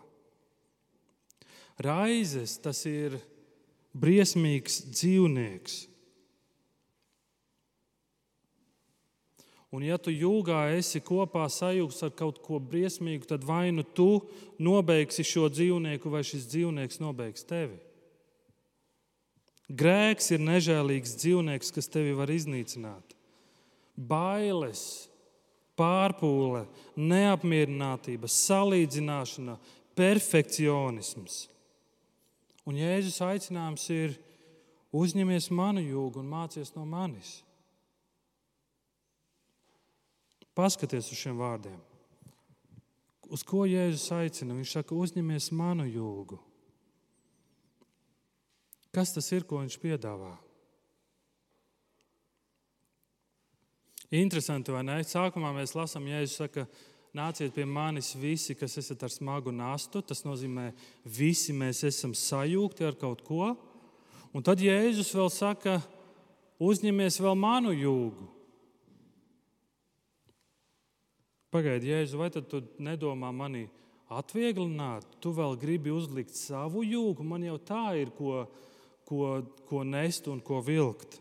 Raizes 1.82 2.58
tas 2.60 2.82
ir 2.90 3.16
briesmīgs 3.96 4.82
dzīvnieks 4.90 5.78
Un, 9.76 9.84
ja 9.84 9.98
tu 10.00 10.14
jūgā 10.14 10.62
esi 10.78 11.02
kopā 11.04 11.44
sajūgs 11.52 12.00
ar 12.08 12.14
kaut 12.16 12.40
ko 12.46 12.60
briesmīgu, 12.64 13.28
tad 13.28 13.44
vai 13.44 13.68
nu 13.76 13.84
tu 13.84 14.24
nobeigsi 14.64 15.26
šo 15.28 15.50
dzīvnieku, 15.52 16.08
vai 16.14 16.24
šis 16.24 16.48
dzīvnieks 16.54 17.02
nobeigs 17.04 17.44
tevi. 17.48 17.76
Grēks 19.68 20.32
ir 20.32 20.40
nežēlīgs 20.48 21.18
dzīvnieks, 21.20 21.74
kas 21.76 21.92
tevi 21.92 22.14
var 22.16 22.32
iznīcināt. 22.32 23.12
Bailes, 23.98 25.10
pārpūle, 25.76 26.64
neapmierinātība, 26.96 28.30
salīdzināšana, 28.32 29.58
perfekcionisms. 29.98 31.42
Un 32.68 32.80
Jēzus 32.80 33.20
aicinājums 33.26 33.84
ir 33.92 34.16
uzņemies 34.96 35.50
manu 35.52 35.84
jūgu 35.84 36.24
un 36.24 36.32
mācies 36.32 36.72
no 36.76 36.86
manis. 36.88 37.42
Paskaties 40.58 41.12
uz 41.14 41.20
šiem 41.20 41.38
vārdiem. 41.38 41.78
Uz 43.30 43.44
ko 43.46 43.66
Jēzus 43.68 44.08
aicina? 44.16 44.56
Viņš 44.58 44.78
saka, 44.80 44.96
uzņemies 44.96 45.52
manu 45.54 45.86
jūgu. 45.86 46.40
Kas 48.96 49.12
tas 49.14 49.28
ir, 49.36 49.44
ko 49.46 49.60
viņš 49.62 49.76
piedāvā? 49.84 50.32
Interesanti, 54.18 54.72
vai 54.72 54.86
ne? 54.88 55.02
Sākumā 55.04 55.52
mēs 55.54 55.76
lasām, 55.76 56.08
Jēzus 56.08 56.40
saka, 56.40 56.64
nāciet 57.18 57.52
pie 57.54 57.66
manis 57.68 58.14
visi, 58.18 58.56
kas 58.56 58.80
esat 58.80 59.04
ar 59.04 59.12
smagu 59.12 59.52
nastu. 59.52 60.02
Tas 60.02 60.24
nozīmē, 60.26 60.72
visi 61.04 61.54
mēs 61.54 61.84
esam 61.92 62.16
sajūgti 62.16 62.88
ar 62.88 62.98
kaut 62.98 63.22
ko. 63.28 63.52
Un 64.34 64.46
tad 64.48 64.64
Jēzus 64.64 65.12
vēl 65.14 65.30
saka, 65.34 65.78
uzņemies 66.64 67.20
vēl 67.22 67.38
manu 67.38 67.76
jūgu. 67.76 68.37
Pagaidi, 71.58 71.90
Jēzu, 71.90 72.20
vai 72.20 72.28
tu 72.30 72.60
nedomā 72.78 73.32
mani 73.34 73.64
atvieglināt? 74.14 75.08
Tu 75.24 75.32
vēl 75.34 75.56
gribi 75.58 75.90
uzlikt 75.90 76.36
savu 76.38 76.84
jūgu, 76.86 77.24
man 77.26 77.42
jau 77.48 77.56
tā 77.58 77.96
ir, 77.98 78.12
ko, 78.14 78.44
ko, 79.10 79.40
ko 79.66 79.82
nest 79.82 80.30
un 80.30 80.38
ko 80.46 80.60
vilkt. 80.62 81.18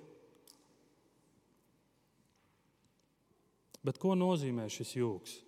Bet 3.81 3.97
ko 4.03 4.13
nozīmē 4.19 4.67
šis 4.69 4.93
jūgs? 4.99 5.39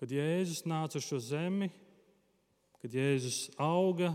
Kad 0.00 0.16
Jēzus 0.16 0.64
nāca 0.64 0.96
uz 1.02 1.04
šo 1.04 1.20
zemi, 1.20 1.68
kad 2.80 2.96
Jēzus 2.96 3.50
auga, 3.60 4.14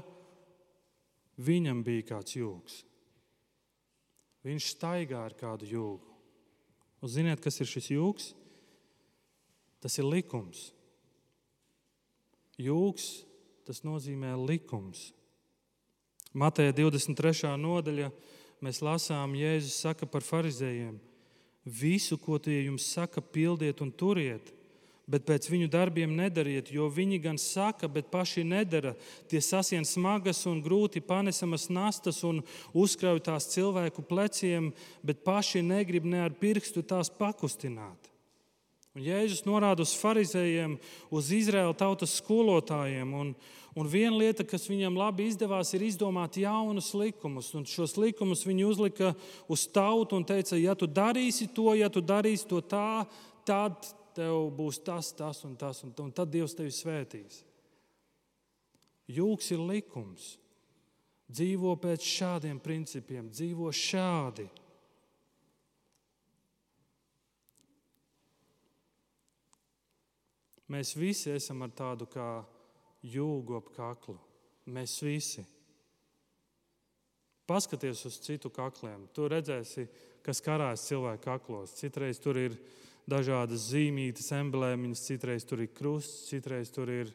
viņam 1.37 1.85
bija 1.85 2.09
kāds 2.15 2.39
jūgs. 2.39 2.81
Viņš 4.41 4.73
staigā 4.73 5.21
ar 5.27 5.37
kādu 5.37 5.69
jūgu. 5.69 6.14
Un 7.05 7.11
ziniet, 7.13 7.37
kas 7.37 7.59
ir 7.61 7.67
šis 7.69 7.91
jūgs? 7.93 8.31
Tas 9.77 9.93
ir 10.01 10.07
likums. 10.09 10.71
Jūgs 12.57 13.27
tas 13.67 13.83
nozīmē 13.85 14.31
likums. 14.41 15.11
Mateja 16.33 16.73
23. 16.73 17.51
nodaļa 17.61 18.09
mēs 18.65 18.81
lasām, 18.81 19.35
Jēzus 19.37 19.77
saka 19.85 20.09
par 20.09 20.25
farizējiem: 20.25 20.97
Visu, 21.61 22.17
ko 22.17 22.39
tie 22.41 22.63
jums 22.63 22.89
saka, 22.97 23.21
pildiet 23.21 23.85
un 23.85 23.93
turiet, 23.93 24.49
bet 25.07 25.25
pēc 25.27 25.47
viņu 25.51 25.69
darbiem 25.69 26.15
nedariet, 26.17 26.71
jo 26.73 26.87
viņi 26.89 27.19
gan 27.21 27.37
saka, 27.41 27.87
bet 27.91 28.09
paši 28.13 28.43
nedara. 28.47 28.95
Tie 29.29 29.41
sasien 29.41 29.85
smagas 29.85 30.43
un 30.49 30.63
grūti 30.65 31.03
panesamas 31.05 31.69
nastas 31.69 32.23
un 32.25 32.41
uzkrauj 32.73 33.21
tās 33.25 33.49
cilvēku 33.53 34.05
pleciem, 34.09 34.71
bet 35.05 35.23
paši 35.25 35.61
negrib 35.65 36.07
ne 36.09 36.25
ar 36.25 36.33
pirkstu 36.33 36.83
tās 36.85 37.11
pakustināt. 37.13 38.11
Un 38.95 39.03
Jēzus 39.03 39.43
norāda 39.43 39.83
uz 39.83 39.91
farizējiem, 39.99 40.77
uz 41.11 41.29
Izraēla 41.35 41.75
tautas 41.75 42.13
skolotājiem. 42.21 43.09
Un, 43.11 43.33
un 43.75 43.89
viena 43.91 44.15
lieta, 44.15 44.45
kas 44.47 44.69
viņam 44.71 44.95
labi 44.95 45.25
izdevās, 45.27 45.73
ir 45.75 45.83
izdomāt 45.83 46.39
jaunus 46.39 46.93
likumus. 46.95 47.49
Un 47.59 47.67
šos 47.67 47.97
likumus 47.99 48.45
viņi 48.47 48.63
uzlika 48.63 49.11
uz 49.51 49.67
tautu 49.67 50.15
un 50.15 50.23
teica, 50.23 50.55
ja 50.55 50.77
tu 50.79 50.87
darīsi 50.87 51.49
to, 51.51 51.73
ja 51.75 51.91
tu 51.91 51.99
darīsi 51.99 52.47
to 52.47 52.63
tā, 52.63 53.03
tad 53.43 53.91
tev 54.15 54.49
būs 54.55 54.79
tas, 54.85 55.11
tas 55.15 55.43
un 55.47 55.55
tas, 55.59 55.83
un, 55.85 55.93
un 56.01 56.11
tad 56.15 56.31
Dievs 56.33 56.55
tevi 56.57 56.73
svētīs. 56.73 57.43
Jūks 59.11 59.51
ir 59.53 59.61
likums. 59.61 60.35
Dzīvo 61.25 61.71
pēc 61.81 62.05
šādiem 62.05 62.59
principiem, 62.61 63.31
dzīvo 63.33 63.71
šādi. 63.73 64.45
Mēs 70.69 70.93
visi 70.97 71.31
esam 71.33 71.65
ar 71.65 71.73
tādu 71.77 72.07
kā 72.09 72.29
jūgu 73.05 73.57
ap 73.57 73.69
kaklu. 73.75 74.17
Mēs 74.65 74.97
visi. 75.05 75.43
Paskaties 77.45 78.01
uz 78.09 78.17
citu 78.25 78.49
kakliem. 78.49 79.05
Tu 79.13 79.27
redzēsi, 79.29 79.85
kas 80.25 80.41
karājas 80.41 80.87
cilvēku 80.89 81.25
kaklos. 81.25 81.75
Citreiz 81.77 82.21
tur 82.21 82.39
ir 82.41 82.55
ielikās 82.57 82.84
dažādas 83.09 83.69
zīmītas, 83.71 84.31
emblēmiņas, 84.37 85.05
citreiz 85.09 85.45
tur 85.47 85.61
ir 85.65 85.71
krusts, 85.75 86.27
citreiz 86.31 86.73
tur 86.73 86.91
ir 86.93 87.13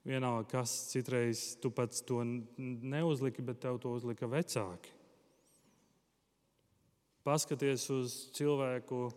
Vienalga, 0.00 0.46
kas 0.48 0.72
citreiz 0.88 1.58
tu 1.60 1.68
pats 1.70 2.00
to 2.08 2.22
neuzliki, 2.24 3.42
bet 3.44 3.60
tev 3.60 3.76
to 3.82 3.92
uzlika 3.92 4.24
vecāki. 4.30 4.94
Paskaties 7.20 7.84
uz 7.92 8.14
cilvēku 8.32 9.10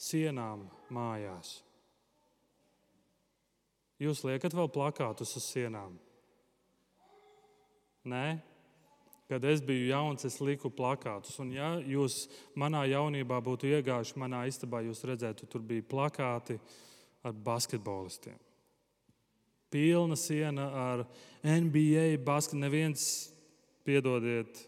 sienām 0.00 0.64
mājās. 0.88 1.58
Jūs 4.00 4.24
liekat 4.24 4.56
vēl 4.56 4.70
plakātus 4.72 5.36
uz 5.36 5.50
sienām? 5.52 5.98
Nē, 8.08 8.40
kad 9.30 9.44
es 9.46 9.62
biju 9.62 9.86
jauns, 9.92 10.26
es 10.26 10.40
liku 10.42 10.72
plakātus. 10.74 11.36
Un, 11.42 11.52
ja 11.54 11.76
jūs 11.86 12.24
manā 12.58 12.82
jaunībā 12.90 13.38
būtu 13.46 13.68
iegājuši 13.70 14.18
manā 14.18 14.42
istabā, 14.50 14.82
jūs 14.82 15.04
redzētu, 15.06 15.46
tur 15.46 15.62
bija 15.62 15.86
plakāti 15.86 16.58
ar 17.22 17.36
basketbolistiem. 17.46 18.38
Pilna 19.70 20.18
siena 20.18 20.66
ar 20.74 21.04
NBA 21.46 22.18
basketu. 22.26 22.58
Neviens, 22.58 23.04
piedodiet, 23.86 24.64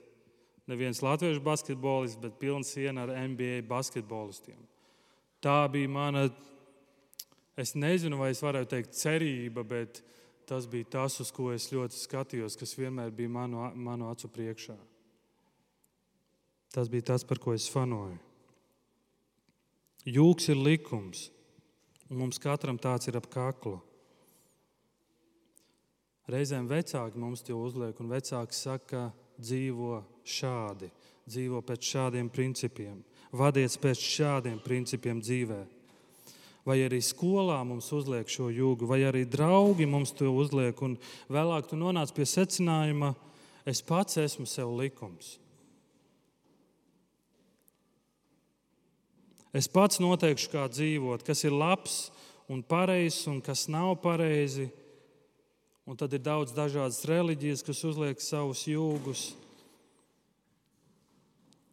neviens 0.70 1.02
latviešu 1.02 1.42
basketbolists, 1.42 2.20
bet 2.22 2.38
pilna 2.38 2.62
siena 2.66 3.08
ar 3.08 3.16
NBA 3.26 3.64
basketbolistiem. 3.66 4.62
Tā 5.42 5.64
bija 5.74 5.90
mana, 5.90 6.28
es 7.58 7.74
nezinu, 7.74 8.20
vai 8.22 8.30
es 8.30 8.42
varētu 8.46 8.76
teikt, 8.76 8.94
cerība, 8.94 9.66
bet 9.66 10.04
tas 10.52 10.66
bija 10.68 10.90
tas, 10.98 11.16
uz 11.24 11.32
ko 11.32 11.48
es 11.54 11.70
ļoti 11.72 11.96
skatījos, 11.96 12.58
kas 12.60 12.76
vienmēr 12.76 13.12
bija 13.16 13.32
manu, 13.32 13.64
manu 13.72 14.10
acu 14.12 14.28
priekšā. 14.28 14.76
Tas 16.72 16.90
bija 16.92 17.08
tas, 17.12 17.24
par 17.24 17.40
ko 17.40 17.54
es 17.56 17.68
fanoju. 17.72 18.18
Jūks 20.08 20.50
ir 20.52 20.60
likums, 20.60 21.30
un 22.10 22.20
mums 22.20 22.40
katram 22.42 22.76
tāds 22.80 23.08
ir 23.08 23.16
ap 23.16 23.30
kaklu. 23.32 23.78
Reizēm 26.28 26.68
vecāki 26.68 27.20
mums 27.20 27.44
to 27.46 27.56
uzliek, 27.56 27.96
un 28.00 28.12
vecāki 28.12 28.56
saka, 28.56 29.06
dzīvo 29.40 30.02
šādi, 30.28 30.92
dzīvo 31.26 31.64
pēc 31.66 31.88
šādiem 31.94 32.28
principiem 32.32 33.00
vadiet 33.32 33.78
pēc 33.80 34.00
šādiem 34.00 34.60
principiem 34.62 35.20
dzīvē. 35.22 35.62
Vai 36.62 36.78
arī 36.84 37.00
skolā 37.02 37.58
mums 37.66 37.88
uzliek 37.90 38.28
šo 38.30 38.46
jūgu, 38.54 38.86
vai 38.86 39.00
arī 39.08 39.24
draugi 39.26 39.86
mums 39.88 40.14
to 40.14 40.30
uzliek, 40.30 40.78
un 40.86 40.94
vēlāk 41.32 41.66
tu 41.66 41.78
nonāc 41.78 42.12
pie 42.14 42.26
secinājuma, 42.28 43.16
es 43.66 43.82
pats 43.82 44.20
esmu 44.22 44.46
sev 44.46 44.70
likums. 44.78 45.36
Es 49.52 49.66
pats 49.68 49.98
noteikšu, 50.00 50.48
kā 50.54 50.68
dzīvot, 50.70 51.26
kas 51.26 51.42
ir 51.44 51.52
labs 51.52 51.96
un 52.48 52.62
pareizs 52.64 53.26
un 53.28 53.42
kas 53.44 53.66
nav 53.68 53.98
pareizi. 54.00 54.70
Un 55.84 55.98
tad 55.98 56.14
ir 56.14 56.22
daudz 56.22 56.54
dažādas 56.54 57.02
reliģijas, 57.10 57.64
kas 57.66 57.82
uzliek 57.84 58.20
savus 58.22 58.62
jūgus. 58.70 59.32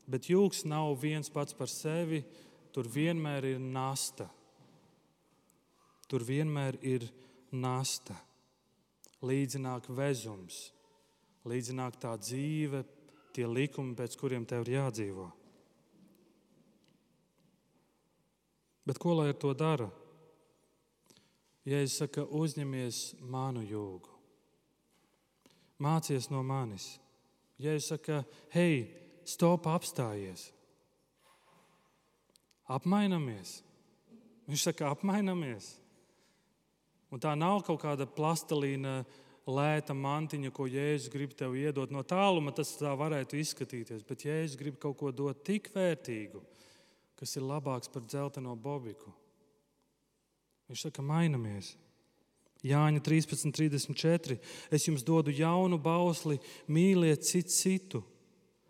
Bet 0.09 0.31
jūgs 0.31 0.63
nav 0.65 0.95
viens 0.97 1.29
pats 1.29 1.53
par 1.53 1.69
sevi, 1.69 2.23
tur 2.73 2.89
vienmēr 2.89 3.51
ir 3.53 3.61
nasta. 3.61 4.25
Tur 6.09 6.25
vienmēr 6.25 6.79
ir 6.81 7.05
nasta. 7.53 8.15
Līdzināk 9.19 9.89
vezums, 9.91 10.69
līdzināk 11.49 11.97
tā 11.99 12.13
dzīve, 12.17 12.85
tie 13.35 13.45
likumi, 13.47 13.97
pēc 13.97 14.15
kuriem 14.19 14.45
tev 14.47 14.63
ir 14.63 14.77
jādzīvo. 14.77 15.25
Bet 18.87 18.97
ko 18.97 19.17
lai 19.19 19.27
ar 19.29 19.37
to 19.37 19.51
dara? 19.53 19.89
Ja 21.67 21.81
es 21.83 21.99
saku, 21.99 22.23
uzņemies 22.39 23.19
manu 23.29 23.61
jūgu, 23.61 24.15
mācies 25.83 26.29
no 26.31 26.39
manis. 26.41 26.95
Ja 27.59 27.75
es 27.77 27.91
saku, 27.91 28.23
hei, 28.55 28.87
stop, 29.27 29.67
apstājies. 29.69 30.47
Apmainamies. 32.69 33.59
Viņš 34.49 34.63
saka, 34.69 34.89
apmainamies. 34.95 35.75
Un 37.09 37.21
tā 37.21 37.33
nav 37.37 37.63
kaut 37.65 37.81
kāda 37.81 38.05
plastelīna, 38.05 39.01
lēta 39.49 39.95
mantiņa, 39.97 40.51
ko 40.53 40.67
Jēzus 40.69 41.09
grib 41.09 41.33
tev 41.37 41.55
iedot. 41.57 41.89
No 41.89 42.03
tāluma 42.05 42.53
tas 42.53 42.75
tā 42.77 42.91
varētu 42.97 43.39
izskatīties, 43.39 44.05
bet 44.05 44.27
Jēzus 44.27 44.59
grib 44.59 44.77
kaut 44.81 44.99
ko 44.99 45.13
dot 45.15 45.41
tik 45.47 45.71
vērtīgu, 45.73 46.43
kas 47.17 47.33
ir 47.39 47.47
labāks 47.47 47.89
par 47.89 48.05
dzelteno 48.05 48.53
bobiku. 48.55 49.13
Viņš 50.69 50.85
saka, 50.85 51.01
mainamies. 51.01 51.73
Jāņa 52.61 53.01
13.34. 53.01 54.37
Es 54.69 54.85
jums 54.85 55.05
dodu 55.07 55.33
jaunu 55.33 55.79
bausli, 55.81 56.37
mīliet 56.67 57.23
citu 57.25 57.55
citu 57.55 58.01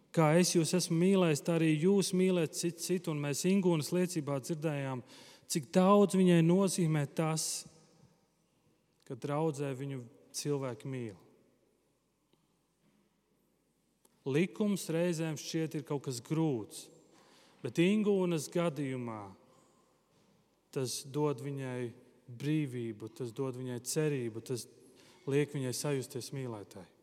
Kā 0.10 0.32
es 0.42 0.56
jūs 0.56 0.72
esmu 0.74 0.96
mīlējis, 0.98 1.42
tā 1.46 1.60
arī 1.60 1.70
jūs 1.84 2.16
mīliet 2.18 2.56
citu 2.58 2.82
citu. 2.82 3.14
Un 3.14 3.22
mēs 3.22 3.46
Ingūnas 3.46 3.92
liecībā 3.94 4.40
dzirdējām, 4.42 5.04
cik 5.50 5.70
daudz 5.76 6.18
viņai 6.18 6.40
nozīmē 6.48 7.04
tas, 7.18 7.68
ka 9.10 9.18
draudzē 9.18 9.72
viņu 9.74 10.04
cilvēki 10.38 10.90
mīl. 10.90 11.18
Likums 14.30 14.86
reizēm 14.94 15.40
šķiet 15.40 15.80
ir 15.80 15.86
kaut 15.88 16.04
kas 16.06 16.20
grūts, 16.22 16.86
bet 17.64 17.82
Ingūnas 17.82 18.46
gadījumā 18.54 19.24
tas 20.70 21.00
dod 21.10 21.42
viņai 21.42 21.90
brīvību, 22.38 23.10
tas 23.18 23.34
dod 23.34 23.58
viņai 23.58 23.80
cerību, 23.90 24.46
tas 24.46 24.68
liek 25.26 25.58
viņai 25.58 25.74
sajusties 25.74 26.30
mīlētāji. 26.36 26.99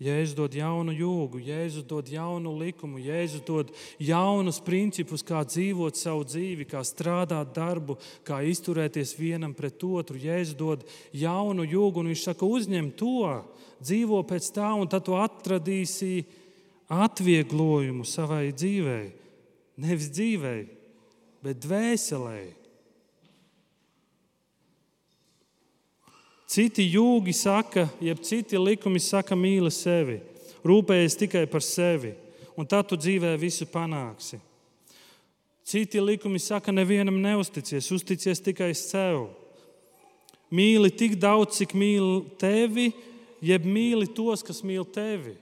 Jēzus 0.00 0.32
dod 0.32 0.54
jaunu 0.56 0.94
jūgu, 0.96 1.42
Jēzus 1.44 1.84
dod 1.84 2.08
jaunu 2.08 2.54
likumu, 2.56 2.96
Jēzus 3.04 3.42
dod 3.44 3.72
jaunus 4.00 4.56
principus, 4.64 5.20
kā 5.20 5.42
dzīvot 5.44 5.98
savu 6.00 6.24
dzīvi, 6.24 6.64
kā 6.70 6.80
strādāt 6.88 7.52
darbu, 7.52 7.98
kā 8.24 8.40
izturēties 8.48 9.12
vienam 9.18 9.52
pret 9.56 9.84
otru. 9.84 10.16
Jēzus 10.16 10.56
dod 10.56 10.86
jaunu 11.12 11.66
jūgu, 11.68 12.00
un 12.00 12.08
viņš 12.14 12.22
saka, 12.30 12.48
uzņem 12.48 12.88
to, 12.96 13.28
dzīvo 13.84 14.22
pēc 14.28 14.48
tā, 14.56 14.70
un 14.72 14.88
tad 14.88 15.04
tu 15.04 15.18
atradīsi 15.20 16.24
atvieglojumu 16.88 18.08
savai 18.08 18.46
dzīvei. 18.56 19.10
Nevis 19.84 20.08
dzīvei, 20.16 20.64
bet 21.44 21.60
dvēselēji. 21.60 22.59
Citi 26.50 26.82
jūgi 26.90 27.30
saka, 27.36 27.84
jeb 28.02 28.18
citi 28.26 28.58
likumi 28.58 28.98
saka, 28.98 29.36
mīli 29.38 29.70
sevi, 29.70 30.16
rūpējies 30.66 31.14
tikai 31.20 31.44
par 31.46 31.62
sevi, 31.62 32.10
un 32.58 32.66
tad 32.66 32.88
tu 32.90 32.98
dzīvē 32.98 33.36
visu 33.38 33.68
panāksi. 33.70 34.40
Citi 35.62 36.02
likumi 36.02 36.42
saka, 36.42 36.74
nevienam 36.74 37.20
neusticies, 37.22 37.92
uzticies 37.94 38.42
tikai 38.42 38.72
sev. 38.74 39.28
Mīli 40.50 40.90
tik 40.90 41.14
daudz, 41.22 41.60
cik 41.60 41.76
mīli 41.78 42.24
tevi, 42.42 42.88
jeb 43.46 43.62
mīli 43.70 44.10
tos, 44.10 44.42
kas 44.42 44.64
mīl 44.66 44.82
tevi. 44.90 45.36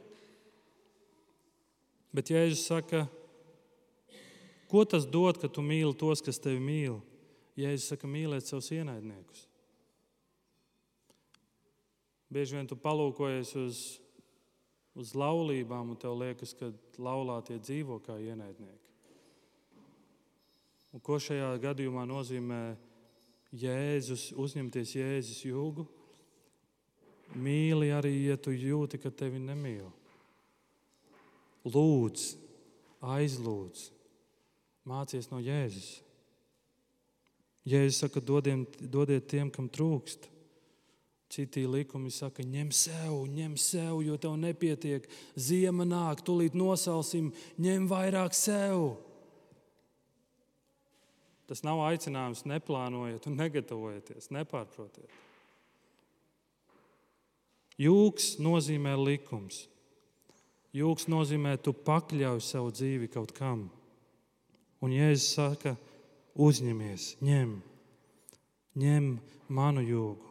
Bet 2.13 2.29
Jēzus 2.35 2.69
saka, 2.69 3.07
ko 4.69 4.85
tas 4.85 5.09
dod, 5.09 5.41
ka 5.41 5.49
tu 5.49 5.65
mīli 5.65 5.97
tos, 5.97 6.21
kas 6.21 6.37
tevi 6.37 6.61
mīl? 6.61 7.01
Jēzus 7.57 7.95
saka, 7.95 8.11
mīlēt 8.11 8.45
savus 8.45 8.75
ienaidniekus. 8.77 9.49
Bieži 12.29 12.59
vien 12.59 12.67
tu 12.69 12.77
palūkojies 12.77 13.55
uz, 13.57 13.79
uz 14.99 15.15
laulībām, 15.17 15.95
un 15.95 16.01
tev 16.01 16.19
liekas, 16.21 16.53
ka 16.59 16.69
laulātie 17.01 17.57
dzīvo 17.57 17.97
kā 18.05 18.19
ienaidnieki. 18.21 18.89
Un 20.93 21.05
ko 21.05 21.19
šajā 21.21 21.51
gadījumā 21.63 22.05
nozīmē 22.09 22.63
Jēzus, 23.57 24.31
uzņemties 24.37 24.95
Jēzus 24.97 25.45
jūgu? 25.49 25.87
Mīli 27.37 27.91
arī, 27.93 28.13
ja 28.29 28.37
tu 28.41 28.53
jūti, 28.53 29.01
ka 29.01 29.13
tevi 29.13 29.41
nemīl. 29.41 29.89
Lūdz, 31.69 32.31
aizlūdz, 33.05 33.89
mācies 34.89 35.29
no 35.33 35.41
Jēzus. 35.45 35.99
Jēzus 37.69 38.01
saka, 38.05 38.21
dodiem, 38.25 38.65
dodiet 38.81 39.29
tiem, 39.29 39.53
kam 39.53 39.69
trūkst. 39.69 40.29
Citi 41.29 41.67
likumi 41.69 42.09
saka, 42.15 42.41
ņem 42.41 42.71
sev, 42.73 43.27
ņem 43.29 43.59
sev, 43.61 44.01
jo 44.01 44.17
tev 44.21 44.39
nepietiek. 44.41 45.05
Ziema 45.37 45.85
nāk, 45.85 46.23
tūlīt 46.25 46.57
nosalsim, 46.57 47.29
ņem 47.61 47.85
vairāk 47.91 48.37
sev. 48.37 48.95
Tas 51.49 51.61
nav 51.65 51.81
aicinājums, 51.87 52.47
neplānojiet 52.49 53.29
negatavojieties, 53.33 54.29
nepārprotiet. 54.37 55.09
Jūks 57.79 58.35
nozīmē 58.43 58.97
likums. 58.99 59.67
Jūks 60.75 61.07
nozīmē, 61.09 61.55
tu 61.63 61.73
pakļauj 61.73 62.43
savu 62.45 62.73
dzīvi 62.75 63.09
kaut 63.13 63.33
kam. 63.37 63.69
Un 64.85 64.93
Jēzus 64.95 65.35
saka, 65.37 65.75
uzņemies, 66.39 67.15
ņem, 67.25 67.55
ņem 68.79 69.09
manu 69.49 69.85
jūgu. 69.85 70.28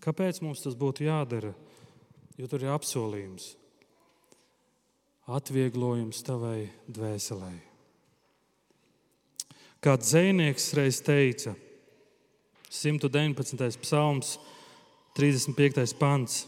Kāpēc 0.00 0.40
mums 0.40 0.62
tas 0.64 0.76
būtu 0.78 1.04
jādara? 1.04 1.52
Jo 2.40 2.48
tur 2.48 2.62
ir 2.64 2.72
apsolījums, 2.72 3.50
atvieglojums 5.28 6.22
tavai 6.24 6.70
dvēselē. 6.88 7.52
Kāds 9.84 10.12
zvejnieks 10.12 10.70
reiz 10.76 11.00
teica, 11.04 11.52
119. 12.70 13.80
psalms, 13.82 14.38
35. 15.18 15.94
pants: 16.00 16.46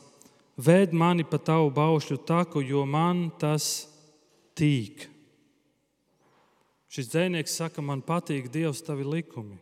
Vēd 0.57 0.93
mani 0.93 1.25
pa 1.25 1.41
tavu 1.41 1.71
baušļu 1.75 2.19
taku, 2.29 2.61
jo 2.65 2.85
man 2.87 3.31
tas 3.41 3.89
tīk. 4.57 5.09
Šis 6.93 7.09
dzinieks 7.09 7.57
saka, 7.57 7.81
man 7.81 8.05
patīk 8.05 8.51
Dievs, 8.53 8.85
tavi 8.85 9.05
likumi. 9.09 9.57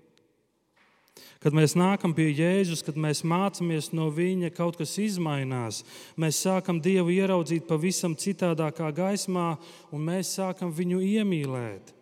Kad 1.41 1.55
mēs 1.57 1.73
nākam 1.79 2.13
pie 2.13 2.29
Jēzus, 2.29 2.83
kad 2.85 2.99
mēs 3.01 3.23
mācāmies 3.25 3.91
no 3.97 4.11
Viņa, 4.13 4.51
kaut 4.53 4.77
kas 4.77 4.99
mainās. 5.19 5.85
Mēs 6.21 6.43
sākam 6.45 6.81
Dievu 6.85 7.15
ieraudzīt 7.15 7.65
pavisam 7.69 8.13
citādākā 8.13 8.91
gaismā, 8.93 9.57
un 9.91 10.05
mēs 10.05 10.35
sākam 10.37 10.73
viņu 10.73 11.01
iemīlēt. 11.01 11.95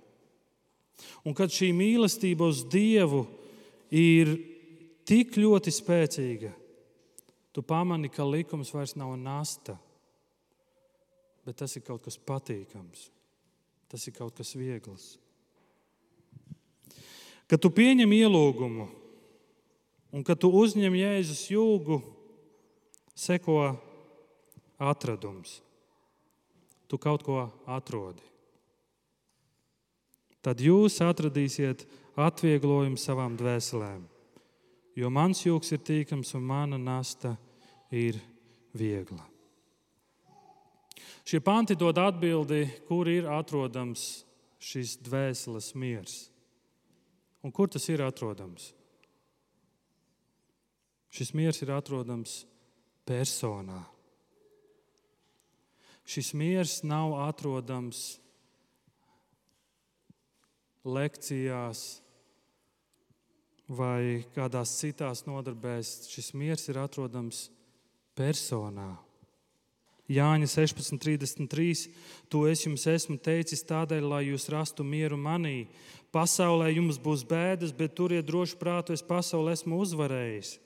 Un 1.22 1.34
kad 1.38 1.54
šī 1.54 1.70
mīlestība 1.76 2.48
uz 2.50 2.64
Dievu 2.66 3.26
ir 3.94 4.34
tik 5.06 5.38
ļoti 5.38 5.72
spēcīga, 5.72 6.50
tu 7.54 7.62
pamani, 7.62 8.10
ka 8.10 8.26
likums 8.26 8.74
vairs 8.74 8.96
nav 8.98 9.14
nasta, 9.20 9.78
bet 11.46 11.62
tas 11.62 11.78
ir 11.78 11.86
kaut 11.86 12.02
kas 12.04 12.18
patīkams, 12.18 13.08
tas 13.88 14.04
ir 14.10 14.18
kaut 14.18 14.34
kas 14.36 14.52
viegls. 14.58 15.14
Kad 17.48 17.62
tu 17.64 17.70
pieņem 17.72 18.10
ielūgumu, 18.12 18.90
Un 20.12 20.24
kad 20.24 20.40
tu 20.40 20.48
uzņem 20.54 20.94
Jēzus 20.96 21.44
jūgu, 21.52 22.00
seko 23.18 23.76
atradums. 24.78 25.58
Tu 26.88 26.96
kaut 26.96 27.24
ko 27.26 27.42
atrodi. 27.68 28.24
Tad 30.40 30.62
jūs 30.62 31.00
atradīsiet 31.04 31.84
atvieglojumu 32.16 32.96
savām 32.96 33.34
dvēselēm, 33.36 34.06
jo 34.96 35.10
mans 35.12 35.42
jūgs 35.44 35.74
ir 35.74 35.82
tīkams 35.84 36.32
un 36.38 36.46
mana 36.46 36.78
nasta 36.80 37.34
ir 37.92 38.16
viegla. 38.72 39.26
Šie 41.28 41.42
panti 41.44 41.76
dod 41.76 41.98
atbildi, 42.00 42.62
kur 42.88 43.10
ir 43.10 43.28
atrodams 43.28 44.22
šis 44.56 44.96
dvēseles 45.04 45.74
miers. 45.76 46.16
Un 47.44 47.52
kur 47.52 47.68
tas 47.68 47.84
ir 47.92 48.00
atrodams? 48.06 48.72
Šis 51.08 51.32
miers 51.32 51.62
ir 51.64 51.72
atrodams 51.72 52.42
personā. 53.08 53.80
Šis 56.08 56.32
miers 56.36 56.78
nav 56.88 57.14
atrodams 57.20 58.18
lekcijās 60.88 62.00
vai 63.68 64.24
kādās 64.36 64.72
citās 64.80 65.26
nodarbēs. 65.28 66.08
Šis 66.08 66.32
miers 66.36 66.64
ir 66.72 66.80
atrodams 66.80 67.48
personā. 68.16 68.94
Jāņa 70.08 70.48
16,33. 70.48 71.90
To 72.32 72.46
es 72.48 72.64
jums 72.64 72.86
esmu 72.88 73.18
teicis 73.20 73.64
tādēļ, 73.68 74.06
lai 74.08 74.22
jūs 74.30 74.48
rastu 74.52 74.84
mieru 74.84 75.20
manī. 75.20 75.68
Pasaulē 76.12 76.70
jums 76.72 76.96
būs 76.96 77.26
bēdas, 77.28 77.74
bet 77.76 77.92
turiet 77.96 78.24
droši 78.24 78.56
prātu, 78.56 78.96
es 78.96 79.04
pasaulē 79.04 79.52
esmu 79.58 79.82
uzvarējis 79.84 80.56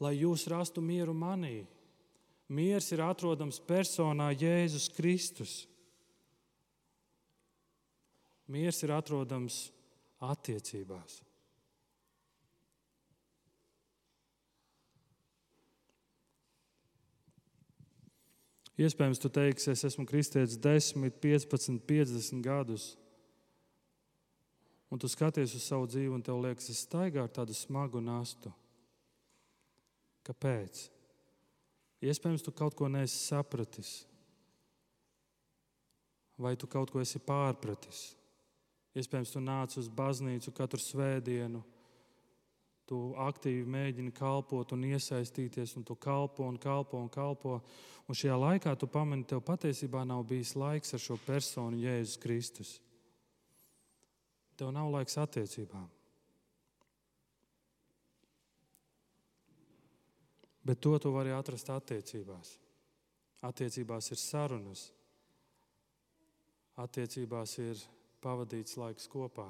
lai 0.00 0.16
jūs 0.18 0.46
rastu 0.50 0.82
mieru 0.84 1.14
manī. 1.16 1.64
Miers 2.48 2.92
ir 2.94 3.02
atrodams 3.02 3.58
personā 3.58 4.30
Jēzus 4.36 4.90
Kristus. 4.94 5.64
Miers 8.46 8.78
ir 8.86 8.92
atrodams 8.94 9.66
attiecībās. 10.22 11.22
Iespējams, 18.76 19.18
tu 19.18 19.30
teiksi, 19.32 19.70
es 19.72 19.86
esmu 19.88 20.04
kristietis 20.06 20.58
10, 20.60 21.08
15, 21.24 21.80
50 21.88 22.42
gadus. 22.44 22.90
Un 24.92 25.00
tu 25.00 25.08
skaties 25.08 25.56
uz 25.56 25.64
savu 25.64 25.88
dzīvi, 25.88 26.12
un 26.12 26.22
tev 26.22 26.38
liekas, 26.44 26.68
es 26.70 26.84
staigāju 26.84 27.24
ar 27.24 27.32
tādu 27.40 27.56
smagu 27.56 28.04
nastu. 28.04 28.52
Kāpēc? 30.26 30.86
Iespējams, 32.04 32.44
tu 32.44 32.52
kaut 32.52 32.74
ko 32.76 32.88
neesi 32.90 33.16
sapratis, 33.16 34.02
vai 36.36 36.56
tu 36.58 36.68
kaut 36.68 36.92
ko 36.92 37.00
esi 37.00 37.20
pārpratis. 37.22 38.10
Iespējams, 38.96 39.32
tu 39.32 39.40
nāc 39.44 39.76
uz 39.80 39.88
baznīcu 39.92 40.52
katru 40.56 40.80
svētdienu, 40.80 41.62
tu 42.86 43.00
aktīvi 43.20 43.64
mēģini 43.68 44.14
kalpot 44.14 44.72
un 44.76 44.86
iesaistīties, 44.92 45.74
un 45.78 45.84
tu 45.84 45.96
kalpo 45.98 46.46
un 46.46 46.58
kalpo 46.60 47.00
un 47.00 47.10
kalpo. 47.12 47.60
Un 48.06 48.14
šajā 48.14 48.36
laikā 48.38 48.76
tu 48.78 48.86
pamani, 48.86 49.26
tev 49.26 49.42
patiesībā 49.42 50.04
nav 50.06 50.22
bijis 50.28 50.54
laiks 50.54 50.94
ar 50.94 51.02
šo 51.02 51.18
personu, 51.26 51.80
Jēzus 51.82 52.20
Kristus. 52.22 52.76
Tev 54.56 54.70
nav 54.72 54.92
laiks 54.94 55.18
attiecībām. 55.20 55.95
Bet 60.66 60.80
to 60.82 60.96
tu 60.98 61.12
vari 61.14 61.30
atrast 61.30 61.68
attiecībās. 61.70 62.56
Attiecībās 63.46 64.10
ir 64.10 64.18
sarunas, 64.18 64.88
attiecībās 66.82 67.52
ir 67.62 67.82
pavadīts 68.24 68.74
laiks 68.80 69.06
kopā. 69.12 69.46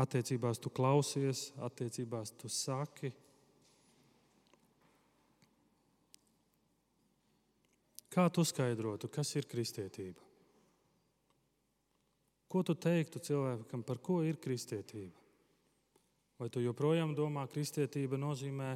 Attiecībās 0.00 0.60
tu 0.62 0.70
klausies, 0.70 1.50
attiecībās 1.66 2.32
tu 2.38 2.48
saki. 2.48 3.10
Kā 8.10 8.26
tu 8.32 8.46
skaidrotu, 8.46 9.10
kas 9.12 9.34
ir 9.38 9.46
kristietība? 9.50 10.22
Ko 12.50 12.62
tu 12.66 12.74
teiktu 12.74 13.20
cilvēkam, 13.22 13.84
par 13.86 14.00
ko 14.02 14.22
ir 14.26 14.40
kristietība? 14.42 15.19
Vai 16.40 16.48
tu 16.48 16.62
joprojām 16.64 17.10
domā, 17.12 17.44
ka 17.44 17.58
kristietība 17.58 18.16
nozīmē, 18.16 18.70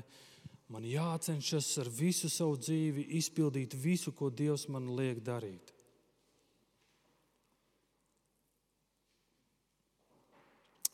man 0.68 0.84
jācenšas 0.84 1.70
ar 1.80 1.88
visu 1.88 2.28
savu 2.28 2.58
dzīvi 2.60 3.06
izpildīt 3.16 3.72
visu, 3.80 4.12
ko 4.12 4.28
Dievs 4.28 4.66
man 4.68 4.90
liek 4.98 5.22
darīt? 5.24 5.72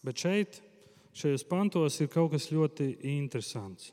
Bet 0.07 0.23
šeit, 0.23 0.63
šajos 1.19 1.43
pantos, 1.51 1.99
ir 1.99 2.09
kaut 2.15 2.31
kas 2.37 2.53
ļoti 2.55 2.93
interesants. 3.17 3.91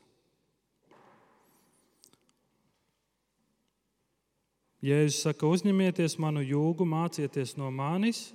Jēzus 4.86 5.24
saka, 5.26 5.50
uzņemieties 5.50 6.14
manu 6.22 6.46
jūgu, 6.46 6.86
mācieties 6.86 7.58
no 7.58 7.74
manis. 7.74 8.28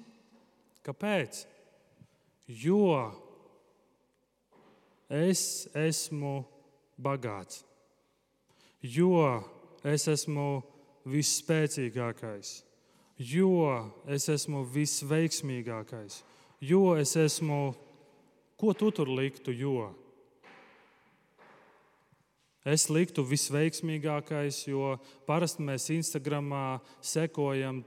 Kāpēc? 0.83 1.45
Jo 2.51 3.22
es 5.13 5.67
esmu 5.77 6.41
bagāts, 6.97 7.61
jo 8.81 9.43
es 9.85 10.07
esmu 10.09 10.63
visspēcīgākais, 11.05 12.53
jo 13.19 13.49
es 14.09 14.29
esmu 14.31 14.63
visveiksmīgākais, 14.73 16.21
jo 16.63 16.95
es 16.97 17.13
esmu, 17.19 17.75
ko 18.57 18.73
tu 18.73 18.89
tur 18.95 19.11
liktu, 19.11 19.53
jo? 19.53 19.91
Es 22.63 22.87
liktu 22.87 23.25
visveiksmīgākais, 23.27 24.61
jo 24.69 24.95
parasti 25.27 25.65
mēs 25.67 25.89
Instagramā 25.91 26.79
sekojam 27.03 27.83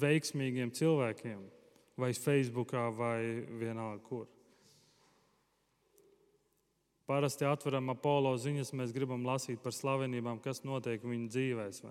veiksmīgiem 0.00 0.70
cilvēkiem, 0.76 1.40
vai 1.96 2.12
Facebookā, 2.12 2.90
vai 2.92 3.18
vienalga 3.58 4.04
kur. 4.04 4.28
Parasti 7.04 7.44
atveram 7.44 7.90
apolo 7.92 8.30
ziņas, 8.40 8.72
mēs 8.72 8.92
gribam 8.96 9.26
lasīt 9.28 9.60
par 9.60 9.74
slavenībām, 9.76 10.38
kas 10.40 10.62
notiek 10.64 11.02
viņu 11.04 11.28
dzīvēs. 11.28 11.82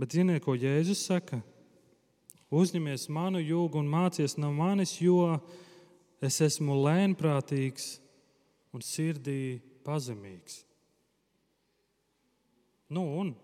Bet 0.00 0.14
ziniet, 0.16 0.40
ko 0.44 0.54
Jēzus 0.56 1.02
saka? 1.10 1.42
Uzņemies 2.48 3.10
manu 3.12 3.42
jūgu 3.42 3.82
un 3.82 3.90
mācies 3.92 4.38
no 4.40 4.48
manis, 4.56 4.94
jo 5.02 5.36
es 6.24 6.40
esmu 6.40 6.78
lēnprātīgs 6.86 7.98
un 8.72 8.84
sirdī 8.84 9.58
pazemīgs. 9.84 10.62
Nu, 12.88 13.04
un 13.20 13.34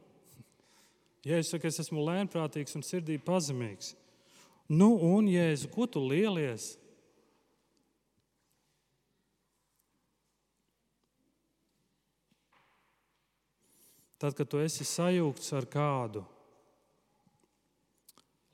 Jēzus 1.24 1.52
saka, 1.52 1.68
es 1.68 1.82
esmu 1.84 2.06
lēnprātīgs 2.06 2.76
un 2.78 2.84
sirdī 2.84 3.18
pazemīgs. 3.20 3.92
Nu, 4.72 4.94
un 4.96 5.28
Jēzu, 5.28 5.68
ko 5.72 5.84
tu 5.84 6.00
lielies? 6.00 6.74
Tad, 14.18 14.36
kad 14.38 14.48
tu 14.48 14.60
esi 14.62 14.86
sajūgts 14.86 15.50
ar 15.58 15.66
kādu, 15.70 16.22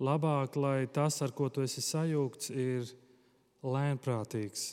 labāk, 0.01 0.57
lai 0.57 0.89
tas, 0.89 1.21
ar 1.23 1.35
ko 1.37 1.51
tu 1.53 1.63
esi 1.65 1.83
sajūgts, 1.85 2.51
ir 2.51 2.89
lēnprātīgs 3.61 4.73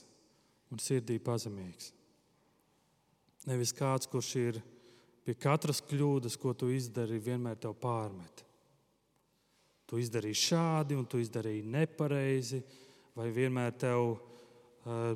un 0.71 0.81
sirdī 0.81 1.19
pazemīgs. 1.23 1.91
Nevis 3.47 3.71
kāds, 3.75 4.07
kurš 4.11 4.33
ir 4.39 4.59
pie 5.27 5.35
katras 5.35 5.79
kļūdas, 5.83 6.35
ko 6.39 6.53
tu 6.55 6.71
izdari, 6.71 7.19
vienmēr 7.23 7.59
tev 7.59 7.75
pārmet. 7.79 8.43
Tu 9.87 10.01
izdarīji 10.03 10.39
šādi, 10.49 10.97
un 10.99 11.07
tu 11.07 11.19
izdarīji 11.23 11.63
nepareizi, 11.71 12.59
vai 13.15 13.29
vienmēr 13.35 13.75
tev 13.79 14.13
uh, 14.13 15.15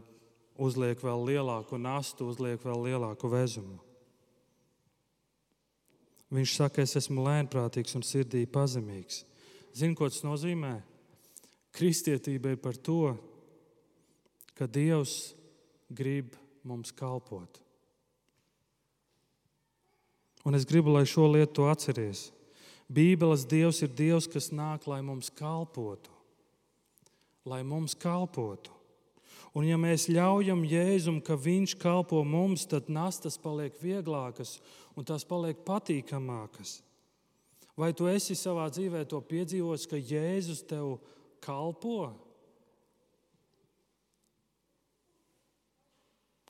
uzliek 0.59 0.99
vēl 1.03 1.25
lielāku 1.27 1.79
nastu, 1.79 2.29
uzliek 2.31 2.63
vēl 2.63 2.87
lielāku 2.87 3.31
vezumu. 3.31 3.79
Viņš 6.31 6.53
saka, 6.55 6.85
es 6.85 6.95
esmu 6.95 7.25
lēnprātīgs 7.25 7.97
un 7.97 8.05
sirdī 8.07 8.45
pazemīgs. 8.47 9.25
Zini, 9.75 9.95
ko 9.95 10.07
tas 10.07 10.23
nozīmē? 10.23 10.77
Kristietība 11.75 12.53
ir 12.53 12.59
par 12.59 12.77
to, 12.79 13.15
ka 14.55 14.67
Dievs 14.67 15.33
grib 15.91 16.35
mums 16.67 16.91
kalpot. 16.95 17.59
Un 20.47 20.57
es 20.57 20.65
gribu, 20.65 20.91
lai 20.95 21.05
šo 21.05 21.27
lietu 21.29 21.67
atceries. 21.69 22.29
Bībeles 22.91 23.45
Dievs 23.47 23.83
ir 23.85 23.91
Dievs, 23.93 24.27
kas 24.27 24.49
nāk, 24.51 24.87
lai 24.89 24.99
mums 25.05 25.29
kalpotu. 25.29 26.11
Lai 27.47 27.61
mums 27.63 27.93
kalpotu. 27.97 28.73
Un, 29.51 29.65
ja 29.67 29.75
mēs 29.75 30.07
ļaujam 30.07 30.63
Jēzum, 30.63 31.19
ka 31.19 31.35
Viņš 31.35 31.75
kalpo 31.81 32.21
mums, 32.23 32.63
tad 32.71 32.87
nastas 32.87 33.35
paliek 33.41 33.75
vieglākas 33.83 34.59
un 34.95 35.07
tās 35.07 35.25
paliek 35.27 35.59
patīkamākas. 35.67 36.79
Vai 37.75 37.91
tu 37.95 38.07
esi 38.07 38.35
savā 38.37 38.69
dzīvē 38.71 39.03
to 39.11 39.19
piedzīvojis, 39.27 39.87
ka 39.91 39.99
Jēzus 39.99 40.63
tev 40.69 40.95
kalpo? 41.43 42.13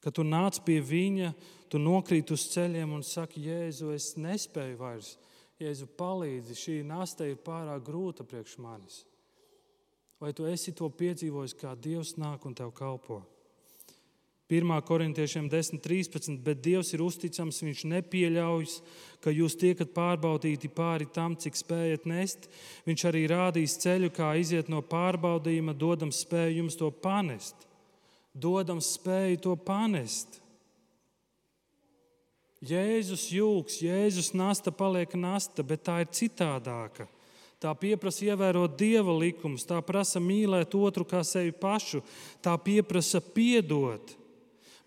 Kad 0.01 0.17
tu 0.17 0.25
nāc 0.25 0.57
pie 0.65 0.79
viņa, 0.81 1.33
tu 1.69 1.81
nokrīt 1.81 2.33
uz 2.33 2.47
ceļiem 2.53 2.93
un 2.97 3.05
saki, 3.05 3.45
Jēzu, 3.49 3.93
es 3.97 4.13
nespēju 4.17 4.77
vairs. 4.77 5.15
Jēzu, 5.61 5.89
palīdzi, 5.97 6.57
šī 6.57 6.77
nasta 6.85 7.25
ir 7.29 7.41
pārāk 7.41 7.85
grūta 7.85 8.25
priekš 8.25 8.57
manis. 8.61 9.03
Vai 10.21 10.31
tu 10.37 10.45
esi 10.45 10.71
to 10.77 10.85
piedzīvojis, 10.93 11.55
kā 11.57 11.73
Dievs 11.73 12.13
nāk 12.21 12.45
un 12.45 12.53
tev 12.53 12.69
kalpo? 12.77 13.23
1. 14.51 14.69
korintiešiem 14.85 15.47
10.13. 15.49 16.37
Bet 16.45 16.61
Dievs 16.61 16.91
ir 16.93 17.01
uzticams, 17.01 17.63
Viņš 17.65 17.81
nepieļauj, 17.89 18.77
ka 19.23 19.33
jūs 19.33 19.57
tiekat 19.57 19.95
pārbaudīti 19.95 20.69
pāri 20.69 21.07
tam, 21.09 21.33
cik 21.39 21.57
spējat 21.57 22.05
nest. 22.05 22.47
Viņš 22.85 23.07
arī 23.09 23.25
rādīs 23.31 23.79
ceļu, 23.81 24.11
kā 24.13 24.35
iziet 24.37 24.69
no 24.69 24.83
pārbaudījuma, 24.85 25.73
dodam 25.73 26.13
spēju 26.13 26.61
jums 26.61 26.77
to 26.77 26.91
panest 26.91 27.67
dodam 28.33 28.79
spēju 28.81 29.39
to 29.43 29.55
panest. 29.55 30.39
Jēzus 32.61 33.25
jūgs, 33.33 33.79
Jēzus 33.81 34.35
nasta 34.37 34.71
paliek 34.71 35.15
nasta, 35.17 35.65
bet 35.65 35.83
tā 35.87 36.01
ir 36.03 36.11
citādāka. 36.13 37.07
Tā 37.61 37.75
pieprasa 37.77 38.25
ievērot 38.25 38.73
dieva 38.73 39.13
likumus, 39.13 39.67
tā 39.69 39.77
prasa 39.85 40.17
mīlēt 40.17 40.73
otru 40.73 41.05
kā 41.05 41.21
sevi 41.21 41.53
pašu, 41.53 42.01
tā 42.41 42.55
pieprasa 42.57 43.21
piedot. 43.21 44.15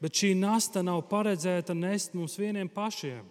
Bet 0.02 0.18
šī 0.18 0.32
nasta 0.34 0.82
nav 0.82 1.04
paredzēta 1.06 1.76
nest 1.78 2.16
mums 2.18 2.34
vieniem 2.34 2.66
pašiem. 2.66 3.22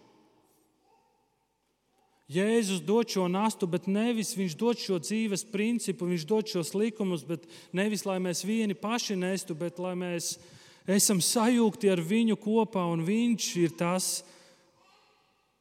Jēzus 2.31 2.79
dod 2.87 3.11
šo 3.11 3.27
nastu, 3.27 3.67
bet 3.67 3.85
nevis 3.91 4.31
viņš 4.37 4.55
dod 4.57 4.79
šo 4.79 4.97
dzīves 5.03 5.43
principu, 5.51 6.07
viņš 6.07 6.23
dod 6.25 6.47
šos 6.47 6.71
likumus, 6.73 7.25
bet 7.27 7.43
nevis 7.75 8.05
lai 8.07 8.15
mēs 8.23 8.45
vieni 8.47 8.77
paši 8.79 9.17
nestu, 9.19 9.57
bet 9.59 9.77
lai 9.83 9.91
mēs 9.99 10.37
esam 10.87 11.19
sajūgti 11.19 11.91
ar 11.91 11.99
viņu 11.99 12.39
kopā, 12.39 12.85
un 12.95 13.03
viņš 13.03 13.49
ir 13.59 13.75
tas, 13.75 14.23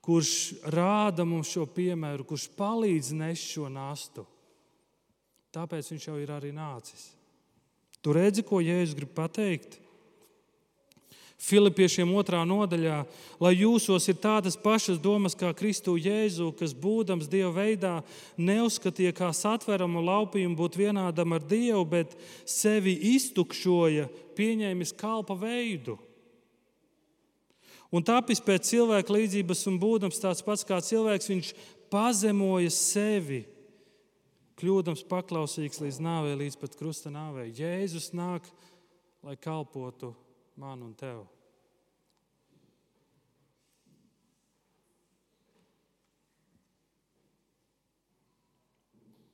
kurš 0.03 0.33
rāda 0.75 1.25
mums 1.29 1.53
šo 1.55 1.67
piemēru, 1.71 2.27
kurš 2.27 2.49
palīdz 2.59 3.13
nest 3.17 3.55
šo 3.55 3.69
nastu. 3.71 4.27
Tāpēc 5.53 5.93
viņš 5.93 6.09
jau 6.09 6.17
ir 6.19 6.33
arī 6.33 6.51
nācis. 6.57 7.13
Tu 8.03 8.15
redzi, 8.17 8.43
ko 8.43 8.59
Jēzus 8.59 8.97
grib 8.99 9.13
pateikt? 9.15 9.79
Filipiešiem 11.43 12.11
otrā 12.15 12.45
nodaļā, 12.47 13.01
lai 13.43 13.51
jūsos 13.57 14.05
ir 14.11 14.19
tādas 14.23 14.55
pašas 14.59 15.01
domas 15.03 15.35
kā 15.39 15.51
Kristu 15.59 15.97
Jēzu, 15.99 16.53
kas 16.55 16.71
būdams 16.71 17.27
Dieva 17.31 17.51
veidā, 17.57 17.97
neuzskatīja 18.39 19.11
kā 19.19 19.33
satveramu 19.35 20.05
laupījumu 20.07 20.55
būt 20.59 20.79
vienādam 20.79 21.35
ar 21.35 21.43
Dievu, 21.43 21.83
bet 21.97 22.15
sevi 22.47 22.95
iztukšoja, 23.17 24.07
pieņēmis 24.39 24.95
kalpa 24.99 25.35
veidu. 25.39 25.99
Un 27.93 28.05
tāpēc 28.09 28.41
pēc 28.41 28.71
cilvēka 28.71 29.13
līdzības 29.13 29.67
un 29.69 29.77
būdams 29.81 30.21
tāds 30.23 30.41
pats 30.45 30.65
kā 30.65 30.79
cilvēks, 30.81 31.29
viņš 31.29 31.51
pazemoja 31.93 32.71
sevi, 32.73 33.43
kļūdams 34.57 35.05
paklausīgs 35.11 35.83
līdz 35.83 35.99
nāvei, 36.01 36.39
līdz 36.41 36.57
pat 36.57 36.79
krusta 36.79 37.13
nāvei. 37.13 37.51
Jēzus 37.53 38.15
nāk, 38.17 38.49
lai 39.21 39.37
kalpotu 39.37 40.15
man 40.57 40.81
un 40.87 40.97
tev. 40.97 41.27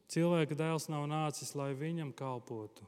Cilvēka 0.09 0.57
dēls 0.57 0.89
nav 0.91 1.05
nācis, 1.07 1.53
lai 1.55 1.75
viņam 1.77 2.11
kalpotu, 2.17 2.83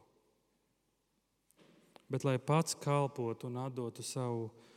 bet 2.10 2.24
lai 2.26 2.40
pats 2.40 2.74
kalpotu 2.80 3.46
un 3.46 3.60
atdotu 3.68 4.02
savu 4.02 4.48
dzīvību. 4.48 4.69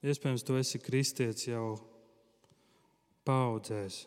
Iespējams, 0.00 0.44
tu 0.48 0.56
esi 0.56 0.80
kristietis 0.80 1.44
jau 1.50 1.74
paudzēs. 3.28 4.06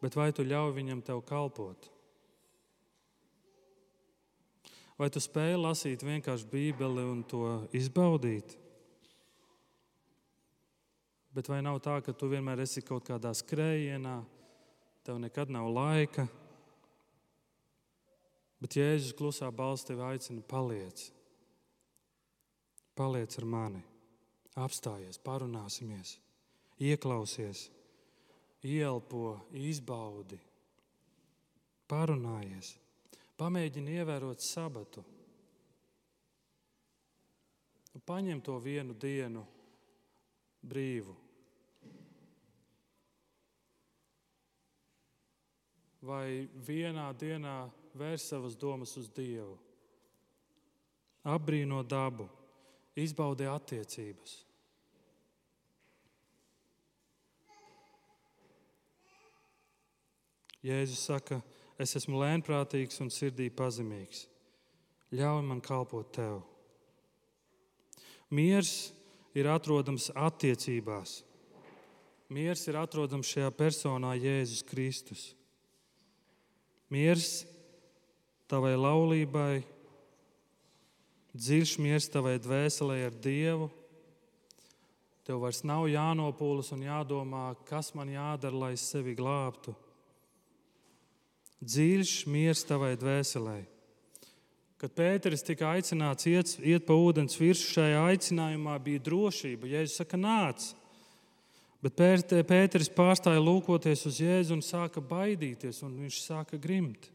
Bet 0.00 0.16
vai 0.16 0.30
tu 0.32 0.46
ļauj 0.46 0.72
viņam 0.78 1.02
tev 1.04 1.20
kalpot? 1.28 1.90
Vai 4.96 5.10
tu 5.12 5.20
spēj 5.20 5.58
lasīt 5.60 6.04
vienkārši 6.04 6.48
Bībeli 6.48 7.04
un 7.04 7.20
to 7.28 7.44
izbaudīt? 7.76 8.56
Bet 11.36 11.52
vai 11.52 11.60
nav 11.62 11.78
tā, 11.84 12.00
ka 12.00 12.16
tu 12.16 12.32
vienmēr 12.32 12.64
esi 12.64 12.82
kaut 12.82 13.04
kādā 13.06 13.30
skrējienā, 13.36 14.16
tev 15.04 15.20
nekad 15.20 15.52
nav 15.52 15.68
laika? 15.72 16.26
Bet 18.60 18.76
Jēzus 18.76 19.16
klusā 19.16 19.48
balss 19.52 19.86
tevi 19.88 20.04
aicina, 20.04 20.42
paliec. 20.44 21.06
Paliec 22.98 23.36
ar 23.40 23.46
mani, 23.48 23.80
apstājies, 24.60 25.16
parunāsimies, 25.24 26.18
ieklausies 26.76 27.70
ielpo, 28.66 29.38
izbaudi, 29.56 30.38
parunājies, 31.88 32.74
pamēģini 33.40 33.96
ievērot 34.00 34.44
sabatu. 34.44 35.04
Paņem 38.06 38.40
to 38.44 38.56
vienu 38.62 38.94
dienu 38.94 39.42
brīvu. 40.66 41.16
Vai 46.06 46.48
vienā 46.64 47.10
dienā 47.20 47.56
vērs 47.96 48.28
savas 48.30 48.56
domas 48.58 48.96
uz 49.00 49.08
Dievu, 49.12 49.56
apbrīno 51.26 51.82
dabu, 51.86 52.28
izbaudi 52.98 53.48
attiecības. 53.50 54.38
Jēzus 60.60 61.06
saka, 61.08 61.40
es 61.80 61.94
esmu 61.96 62.20
lēnprātīgs 62.20 63.00
un 63.00 63.08
sirdī 63.12 63.48
pazemīgs. 63.48 64.26
Ļauj 65.16 65.42
man 65.46 65.62
kalpot 65.64 66.10
tev. 66.14 66.42
Miers 68.30 68.92
ir 69.34 69.48
atrodams 69.50 70.10
attiecībās. 70.14 71.22
Miers 72.30 72.62
ir 72.70 72.78
atrodams 72.78 73.30
šajā 73.32 73.48
personā 73.56 74.12
Jēzus 74.14 74.62
Kristus. 74.68 75.22
Miers 76.92 77.42
tavai 78.50 78.74
laulībai, 78.74 79.60
dziļš 81.32 81.76
miers 81.80 82.10
tavai 82.10 82.36
dvēselē 82.42 83.04
ar 83.06 83.20
Dievu. 83.22 83.70
Tev 85.24 85.44
vairs 85.44 85.62
nav 85.62 85.86
jānopūlas 85.86 86.72
un 86.74 86.82
jādomā, 86.88 87.52
kas 87.68 87.92
man 87.94 88.10
jādara, 88.10 88.66
lai 88.66 88.72
es 88.74 88.88
sevi 88.90 89.14
glābtu 89.14 89.76
dziļš 91.60 92.24
miers 92.30 92.64
tavai 92.64 92.94
dvēselē. 92.98 93.60
Kad 94.80 94.94
Pēteris 94.96 95.44
tika 95.44 95.74
aicināts 95.74 96.24
iet, 96.28 96.54
iet 96.64 96.86
pa 96.88 96.96
ūdens 96.96 97.36
virsmu, 97.36 97.74
šajā 97.76 98.04
aicinājumā 98.14 98.78
bija 98.80 99.02
drošība. 99.04 99.68
Jēzus 99.68 100.00
saka, 100.00 100.16
nāc. 100.16 100.70
Bet 101.84 102.00
Pēteris 102.48 102.88
pārstāja 102.92 103.40
lūkoties 103.44 104.06
uz 104.08 104.20
Jēzu 104.24 104.56
un 104.56 104.64
sāka 104.64 105.04
baidīties, 105.04 105.82
un 105.84 105.98
viņš 106.00 106.22
sāka 106.24 106.60
grimt. 106.60 107.10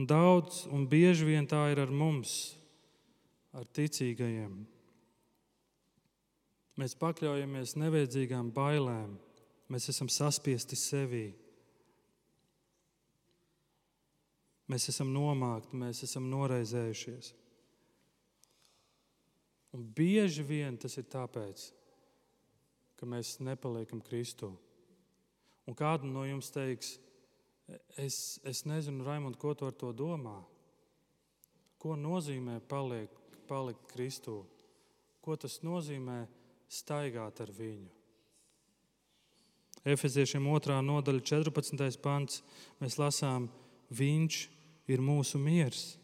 Un 0.00 0.06
daudz 0.08 0.62
un 0.72 0.86
bieži 0.88 1.26
vien 1.28 1.44
tā 1.44 1.58
ir 1.68 1.82
ar 1.82 1.90
mums, 1.92 2.54
ar 3.52 3.66
ticīgajiem. 3.76 4.54
Mēs 6.80 6.94
pakļaujamies 6.96 7.74
nevajadzīgām 7.76 8.48
bailēm, 8.56 9.18
mēs 9.68 9.90
esam 9.92 10.08
saspiesti 10.08 10.78
sevī. 10.80 11.26
Mēs 14.72 14.88
esam 14.88 15.12
nomākti, 15.12 15.76
mēs 15.76 16.00
esam 16.08 16.30
noraizējušies. 16.32 17.34
Un 19.76 19.84
bieži 19.84 20.46
vien 20.48 20.80
tas 20.80 20.96
ir 20.96 21.10
tāpēc, 21.12 21.66
ka 22.96 23.04
mēs 23.04 23.36
nepaliekam 23.44 24.00
Kristū. 24.08 24.54
Un 25.68 25.76
kādu 25.76 26.08
no 26.08 26.24
jums 26.24 26.48
teiks, 26.56 26.96
es, 27.96 28.40
es 28.44 28.64
nezinu, 28.68 29.04
Raimond, 29.06 29.38
ko 29.40 29.54
tu 29.54 29.68
ar 29.68 29.76
to 29.76 29.92
domā? 29.96 30.38
Ko 31.80 31.96
nozīmē 31.96 32.58
paliek, 32.68 33.12
palikt 33.48 33.86
Kristū? 33.92 34.42
Ko 35.20 35.36
tas 35.36 35.60
nozīmē 35.64 36.24
staigāt 36.70 37.40
ar 37.40 37.52
viņu? 37.54 37.88
Efeziešiem 39.88 40.44
2. 40.44 40.76
nodaļa, 40.84 41.24
14. 41.24 42.00
pants, 42.04 42.42
mēs 42.82 42.98
lasām, 43.00 43.48
Viņš 43.90 44.44
ir 44.90 45.02
mūsu 45.02 45.38
miers. 45.42 45.96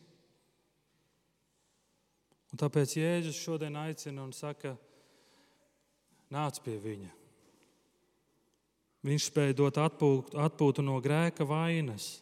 Un 2.51 2.59
tāpēc 2.59 2.97
Jēzus 2.99 3.39
šodien 3.39 3.77
aicina 3.79 4.25
un 4.25 4.33
saka, 4.35 4.75
nāc 6.33 6.59
pie 6.65 6.77
viņa. 6.83 7.13
Viņš 9.07 9.29
spēja 9.29 9.55
dot 9.55 9.77
atpūtu, 9.79 10.35
atpūtu 10.43 10.83
no 10.83 10.97
grēka 11.03 11.47
vainas. 11.47 12.17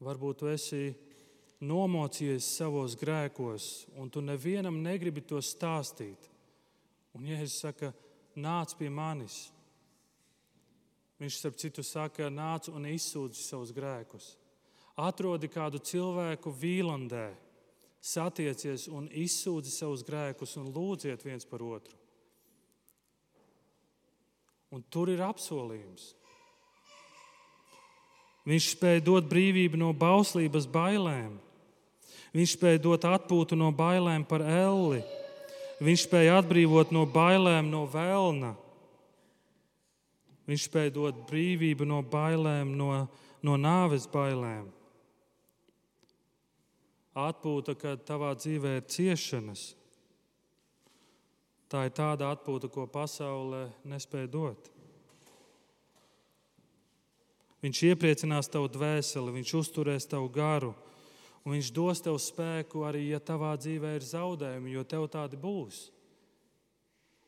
Varbūt 0.00 0.40
tu 0.40 0.48
esi 0.48 0.94
nomocījies 1.60 2.46
savos 2.58 2.96
grēkos, 2.96 3.86
un 4.00 4.08
tu 4.12 4.22
nevienam 4.24 4.78
negribi 4.84 5.24
to 5.24 5.42
stāstīt. 5.44 6.30
Un 7.16 7.28
Jēzus 7.28 7.60
saka, 7.64 7.92
nāc 8.36 8.72
pie 8.76 8.88
manis. 8.92 9.46
Viņš, 11.20 11.36
starp 11.40 11.60
citu, 11.60 11.84
saka, 11.84 12.28
nāc 12.32 12.68
un 12.68 12.88
izsūdzi 12.88 13.40
savus 13.40 13.72
grēkus. 13.76 14.34
Atrodi 15.00 15.48
kādu 15.52 15.80
cilvēku 15.80 16.52
vīlandē, 16.52 17.28
satiecies 18.00 18.88
un 18.92 19.08
izsūdzi 19.12 19.72
savus 19.72 20.04
grēkus 20.04 20.56
un 20.60 20.72
lūdziet 20.72 21.24
viens 21.24 21.48
par 21.48 21.64
otru. 21.64 22.05
Un 24.74 24.82
tur 24.90 25.10
ir 25.12 25.22
apsolījums. 25.24 26.12
Viņš 28.46 28.70
spēja 28.76 29.02
dot 29.02 29.26
brīvību 29.30 29.78
no 29.80 29.90
bauslības 29.96 30.68
bailēm. 30.70 31.34
Viņš 32.36 32.52
spēja 32.54 32.82
dot 32.82 33.06
atpūtu 33.08 33.58
no 33.58 33.72
bailēm 33.74 34.26
par 34.28 34.44
elli. 34.44 35.00
Viņš 35.82 36.06
spēja 36.06 36.38
atbrīvot 36.40 36.92
no 36.94 37.02
bailēm 37.10 37.68
no 37.72 37.84
vēlna. 37.90 38.54
Viņš 40.46 40.68
spēja 40.68 40.94
dot 40.94 41.24
brīvību 41.26 41.88
no 41.88 42.00
bailēm, 42.06 42.70
no, 42.78 42.90
no 43.42 43.56
nāves 43.58 44.06
bailēm. 44.10 44.68
Atpūta, 47.16 47.74
kad 47.74 48.04
tavā 48.06 48.30
dzīvē 48.36 48.76
ir 48.78 48.86
ciešanas. 48.92 49.70
Tā 51.66 51.86
ir 51.88 51.94
tāda 51.94 52.30
atpūta, 52.30 52.70
ko 52.70 52.86
pasaulē 52.86 53.66
nespēja 53.90 54.30
dot. 54.30 54.70
Viņš 57.64 57.80
iepriecinās 57.88 58.50
tavu 58.52 58.68
dvēseli, 58.70 59.32
viņš 59.40 59.54
uzturēs 59.58 60.06
tavu 60.06 60.28
garu, 60.30 60.70
un 61.42 61.56
viņš 61.56 61.70
dos 61.74 62.02
tev 62.04 62.18
spēku 62.22 62.84
arī, 62.86 63.08
ja 63.10 63.18
tavā 63.18 63.56
dzīvē 63.58 63.96
ir 63.96 64.06
zaudējumi, 64.06 64.76
jo 64.76 64.84
tev 64.86 65.08
tādi 65.10 65.40
būs. 65.40 65.88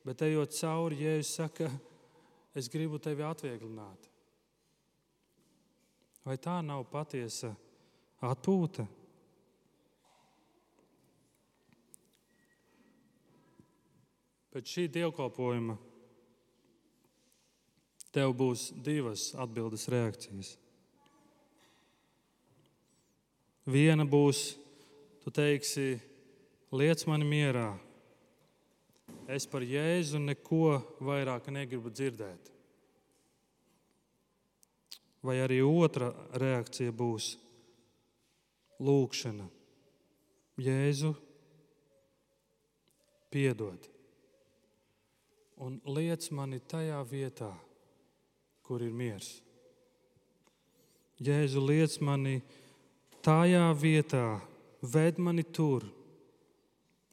Bet 0.07 0.23
ejot 0.23 0.55
cauri, 0.55 1.01
Jēzus 1.03 1.33
saka, 1.41 1.73
es 2.55 2.71
gribu 2.71 3.01
tevi 3.03 3.27
atvieglināt. 3.27 4.07
Vai 6.23 6.37
tā 6.39 6.61
nav 6.63 6.85
patiesa 6.93 7.51
atpūta? 8.23 8.87
Pēc 14.49 14.71
šī 14.73 14.87
dievkalpojuma 14.89 15.77
tev 18.15 18.33
būs 18.37 18.71
divas 18.85 19.31
atbildes 19.37 19.85
reakcijas. 19.93 20.55
Viena 23.69 24.07
būs, 24.09 24.55
tu 25.21 25.33
teiksi, 25.35 25.99
liec 26.73 27.05
mani 27.11 27.27
mierā, 27.29 27.67
es 29.29 29.45
par 29.45 29.67
Jēzu 29.69 30.23
neko 30.23 30.79
vairāk 31.05 31.51
negribu 31.53 31.93
dzirdēt. 31.93 32.49
Vai 35.21 35.37
arī 35.45 35.61
otra 35.67 36.09
reakcija 36.41 36.95
būs 36.97 37.35
lūkšana. 38.81 39.51
Jēzu 40.65 41.13
piedod 43.29 43.98
un 45.59 45.81
liec 45.91 46.31
mani 46.31 46.61
tajā 46.61 46.99
vietā, 47.11 47.51
kur 48.63 48.83
ir 48.85 48.95
miers. 48.95 49.39
Jēzu 51.19 51.63
liec 51.65 51.99
mani 52.05 52.39
tajā 53.27 53.67
vietā, 53.75 54.39
ved 54.83 55.19
mani 55.19 55.43
tur, 55.43 55.87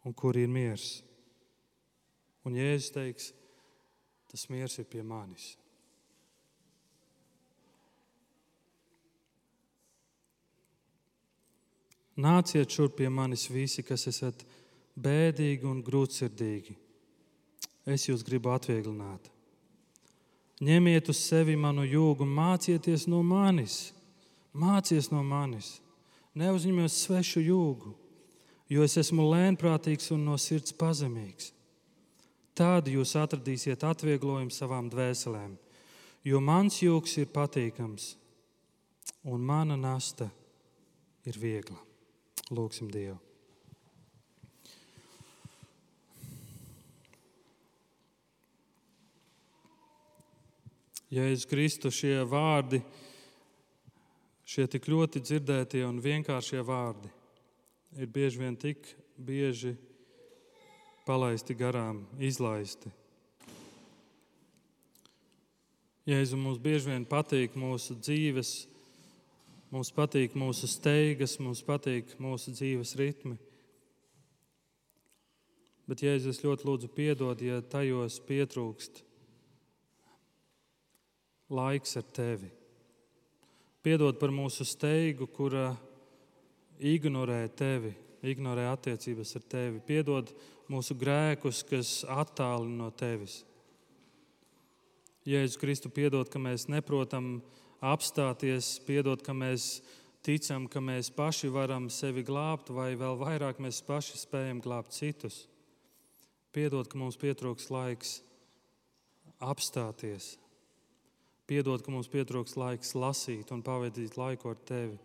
un 0.06 0.14
kur 0.14 0.38
ir 0.38 0.48
miers. 0.48 1.02
Un 2.46 2.54
Jēzus 2.54 2.94
teiks, 2.94 3.32
tas 4.30 4.46
miers 4.54 4.78
ir 4.78 4.86
pie 4.86 5.02
manis. 5.02 5.56
Nāciet 12.16 12.72
šurp 12.72 12.96
pie 13.02 13.10
manis 13.12 13.50
visi, 13.52 13.84
kas 13.84 14.06
esat 14.08 14.46
bēdīgi 14.96 15.68
un 15.68 15.82
grūtsirdīgi. 15.84 16.85
Es 17.86 18.08
jūs 18.10 18.26
gribu 18.26 18.50
atvieglināt. 18.54 19.30
Ņemiet 20.66 21.10
uz 21.12 21.20
sevi 21.20 21.56
manu 21.60 21.84
jūgu, 21.86 22.26
mācieties 22.26 23.06
no 23.12 23.22
manis, 23.24 23.92
mācieties 24.56 25.12
no 25.12 25.22
manis. 25.24 25.76
Neuzņemiet 26.36 26.92
svešu 26.92 27.44
jūgu, 27.44 27.92
jo 28.72 28.84
es 28.84 28.98
esmu 29.00 29.28
lēnprātīgs 29.30 30.10
un 30.16 30.26
no 30.28 30.40
sirds 30.42 30.74
pazemīgs. 30.76 31.52
Tad 32.56 32.88
jūs 32.88 33.14
atradīsiet 33.20 33.84
atvieglojumu 33.84 34.52
savām 34.52 34.88
dvēselēm, 34.92 35.58
jo 36.24 36.40
mans 36.40 36.80
jūgs 36.82 37.18
ir 37.20 37.32
patīkams 37.36 38.14
un 39.28 39.44
mana 39.44 39.76
nasta 39.76 40.30
ir 41.28 41.40
viegla. 41.42 41.80
Lūksim 42.56 42.92
Dievu! 42.94 43.25
Jēzus 51.14 51.46
Kristus 51.46 52.00
šie 52.00 52.24
vārdi, 52.26 52.80
šie 54.42 54.66
tik 54.66 54.88
ļoti 54.90 55.22
dzirdētie 55.22 55.84
un 55.86 56.02
vienkāršie 56.02 56.64
vārdi, 56.66 57.12
ir 58.02 58.10
bieži 58.10 58.42
vien 58.42 58.58
tik 58.58 58.90
bieži 59.16 59.76
palaisti 61.06 61.54
garām, 61.54 62.02
izlaisti. 62.18 62.90
Jēzu 66.10 66.42
mums 66.42 66.58
bieži 66.62 66.90
vien 66.90 67.06
patīk 67.06 67.54
mūsu 67.58 68.00
dzīves, 68.02 68.56
mums 69.74 69.94
patīk 69.94 70.34
mūsu 70.38 70.70
steigas, 70.70 71.38
mums 71.38 71.62
patīk 71.66 72.18
mūsu 72.22 72.54
dzīves 72.58 72.98
ritmi. 72.98 73.38
Bet 75.86 76.02
Jēzus 76.02 76.42
ļoti 76.42 76.66
lūdzu 76.66 76.90
piedod, 76.98 77.42
ja 77.46 77.62
tajos 77.62 78.18
pietrūkst 78.26 79.05
laiks 81.50 81.98
ar 82.00 82.06
tevi. 82.16 82.50
Piedod 83.86 84.18
par 84.18 84.32
mūsu 84.34 84.66
steigu, 84.66 85.28
kura 85.30 85.76
ignorē 86.82 87.44
tevi, 87.54 87.94
ignorē 88.26 88.66
attiecības 88.72 89.36
ar 89.38 89.44
tevi. 89.50 89.82
Piedod 89.86 90.32
mūsu 90.72 90.98
grēkus, 90.98 91.62
kas 91.70 92.00
attālina 92.10 92.86
no 92.86 92.90
tevis. 92.90 93.44
Jēzus 95.26 95.58
Kristu 95.62 95.90
piedod, 95.90 96.30
ka 96.30 96.42
mēs 96.42 96.68
neprotam 96.70 97.40
apstāties, 97.82 98.76
piedod, 98.86 99.22
ka 99.26 99.34
mēs 99.34 99.82
ticam, 100.26 100.66
ka 100.70 100.82
mēs 100.82 101.12
paši 101.14 101.50
varam 101.54 101.90
sevi 101.94 102.24
glābt, 102.26 102.72
vai 102.74 102.94
vēl 102.98 103.18
vairāk 103.22 103.62
mēs 103.62 103.84
paši 103.86 104.22
spējam 104.22 104.62
glābt 104.66 104.94
citus. 104.98 105.44
Piedod, 106.54 106.88
ka 106.90 106.98
mums 106.98 107.18
pietrūks 107.22 107.70
laiks 107.74 108.20
apstāties. 109.42 110.36
Piedod, 111.46 111.84
ka 111.86 111.94
mums 111.94 112.10
pietrūks 112.10 112.56
laiks 112.58 112.96
lasīt 112.98 113.52
un 113.54 113.62
pavadīt 113.66 114.18
laiku 114.18 114.50
ar 114.54 114.62
tevi. 114.66 114.98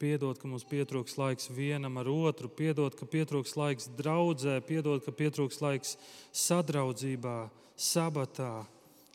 Piedod, 0.00 0.38
ka 0.40 0.48
mums 0.48 0.64
pietrūks 0.68 1.18
laiks 1.20 1.50
vienam 1.52 2.00
ar 2.00 2.08
otru, 2.10 2.48
piedod, 2.48 2.96
ka 2.96 3.06
pietrūks 3.08 3.54
laiks 3.56 3.90
draudzē, 3.98 4.58
piedod, 4.64 5.04
ka 5.04 5.12
pietrūks 5.14 5.60
laiks 5.62 5.94
sadraudzībā, 6.34 7.36
sabatā, 7.76 8.64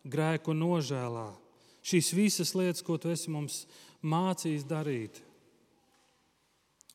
grēku 0.05 0.53
nožēlā. 0.55 1.27
Šīs 1.83 2.13
visas 2.15 2.53
lietas, 2.55 2.85
ko 2.85 2.97
tu 3.01 3.11
esi 3.11 3.31
mums 3.33 3.63
mācījis 4.05 4.65
darīt, 4.69 5.19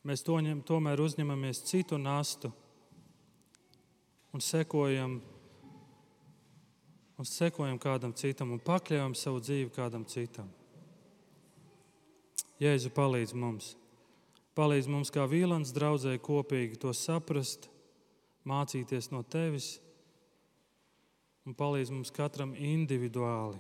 mēs 0.06 0.24
to 0.24 0.38
ņem, 0.38 0.62
tomēr 0.64 1.02
uzņemamies 1.04 1.64
citu 1.68 1.98
nastu 2.00 2.52
un 4.34 4.42
sekojam, 4.42 5.18
un 7.18 7.28
sekojam 7.28 7.78
kādam 7.78 8.14
citam 8.16 8.52
un 8.54 8.62
pakļaujam 8.62 9.14
savu 9.18 9.42
dzīvi 9.42 9.70
kādam 9.74 10.06
citam. 10.08 10.48
Jēzu 12.62 12.90
palīdz 12.94 13.34
mums. 13.34 13.74
Palīdz 14.54 14.88
mums 14.90 15.10
kā 15.14 15.24
vīlans 15.26 15.72
draudzēji 15.74 16.22
kopīgi 16.22 16.78
to 16.82 16.92
saprast, 16.94 17.68
mācīties 18.46 19.10
no 19.10 19.24
tevis 19.26 19.78
un 21.44 21.56
palīdz 21.58 21.90
mums 21.92 22.12
katram 22.14 22.54
individuāli 22.54 23.58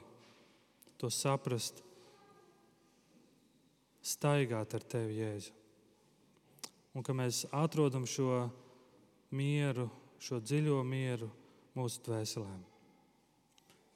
to 1.00 1.10
saprast, 1.12 1.82
staigāt 4.04 4.76
ar 4.76 4.84
tevi, 4.84 5.18
Jēzu. 5.20 5.52
Un 6.94 7.02
ka 7.02 7.16
mēs 7.16 7.42
atrodam 7.52 8.06
šo 8.06 8.44
mieru, 9.34 9.88
šo 10.22 10.38
dziļo 10.40 10.78
mieru 10.86 11.28
mūsu 11.74 12.04
dvēselēm. 12.06 12.73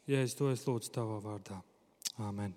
Jēzu, 0.09 0.39
to 0.39 0.47
es 0.55 0.63
lūdzu 0.65 0.95
tavā 0.95 1.19
vārdā. 1.21 1.59
Āmen! 2.25 2.57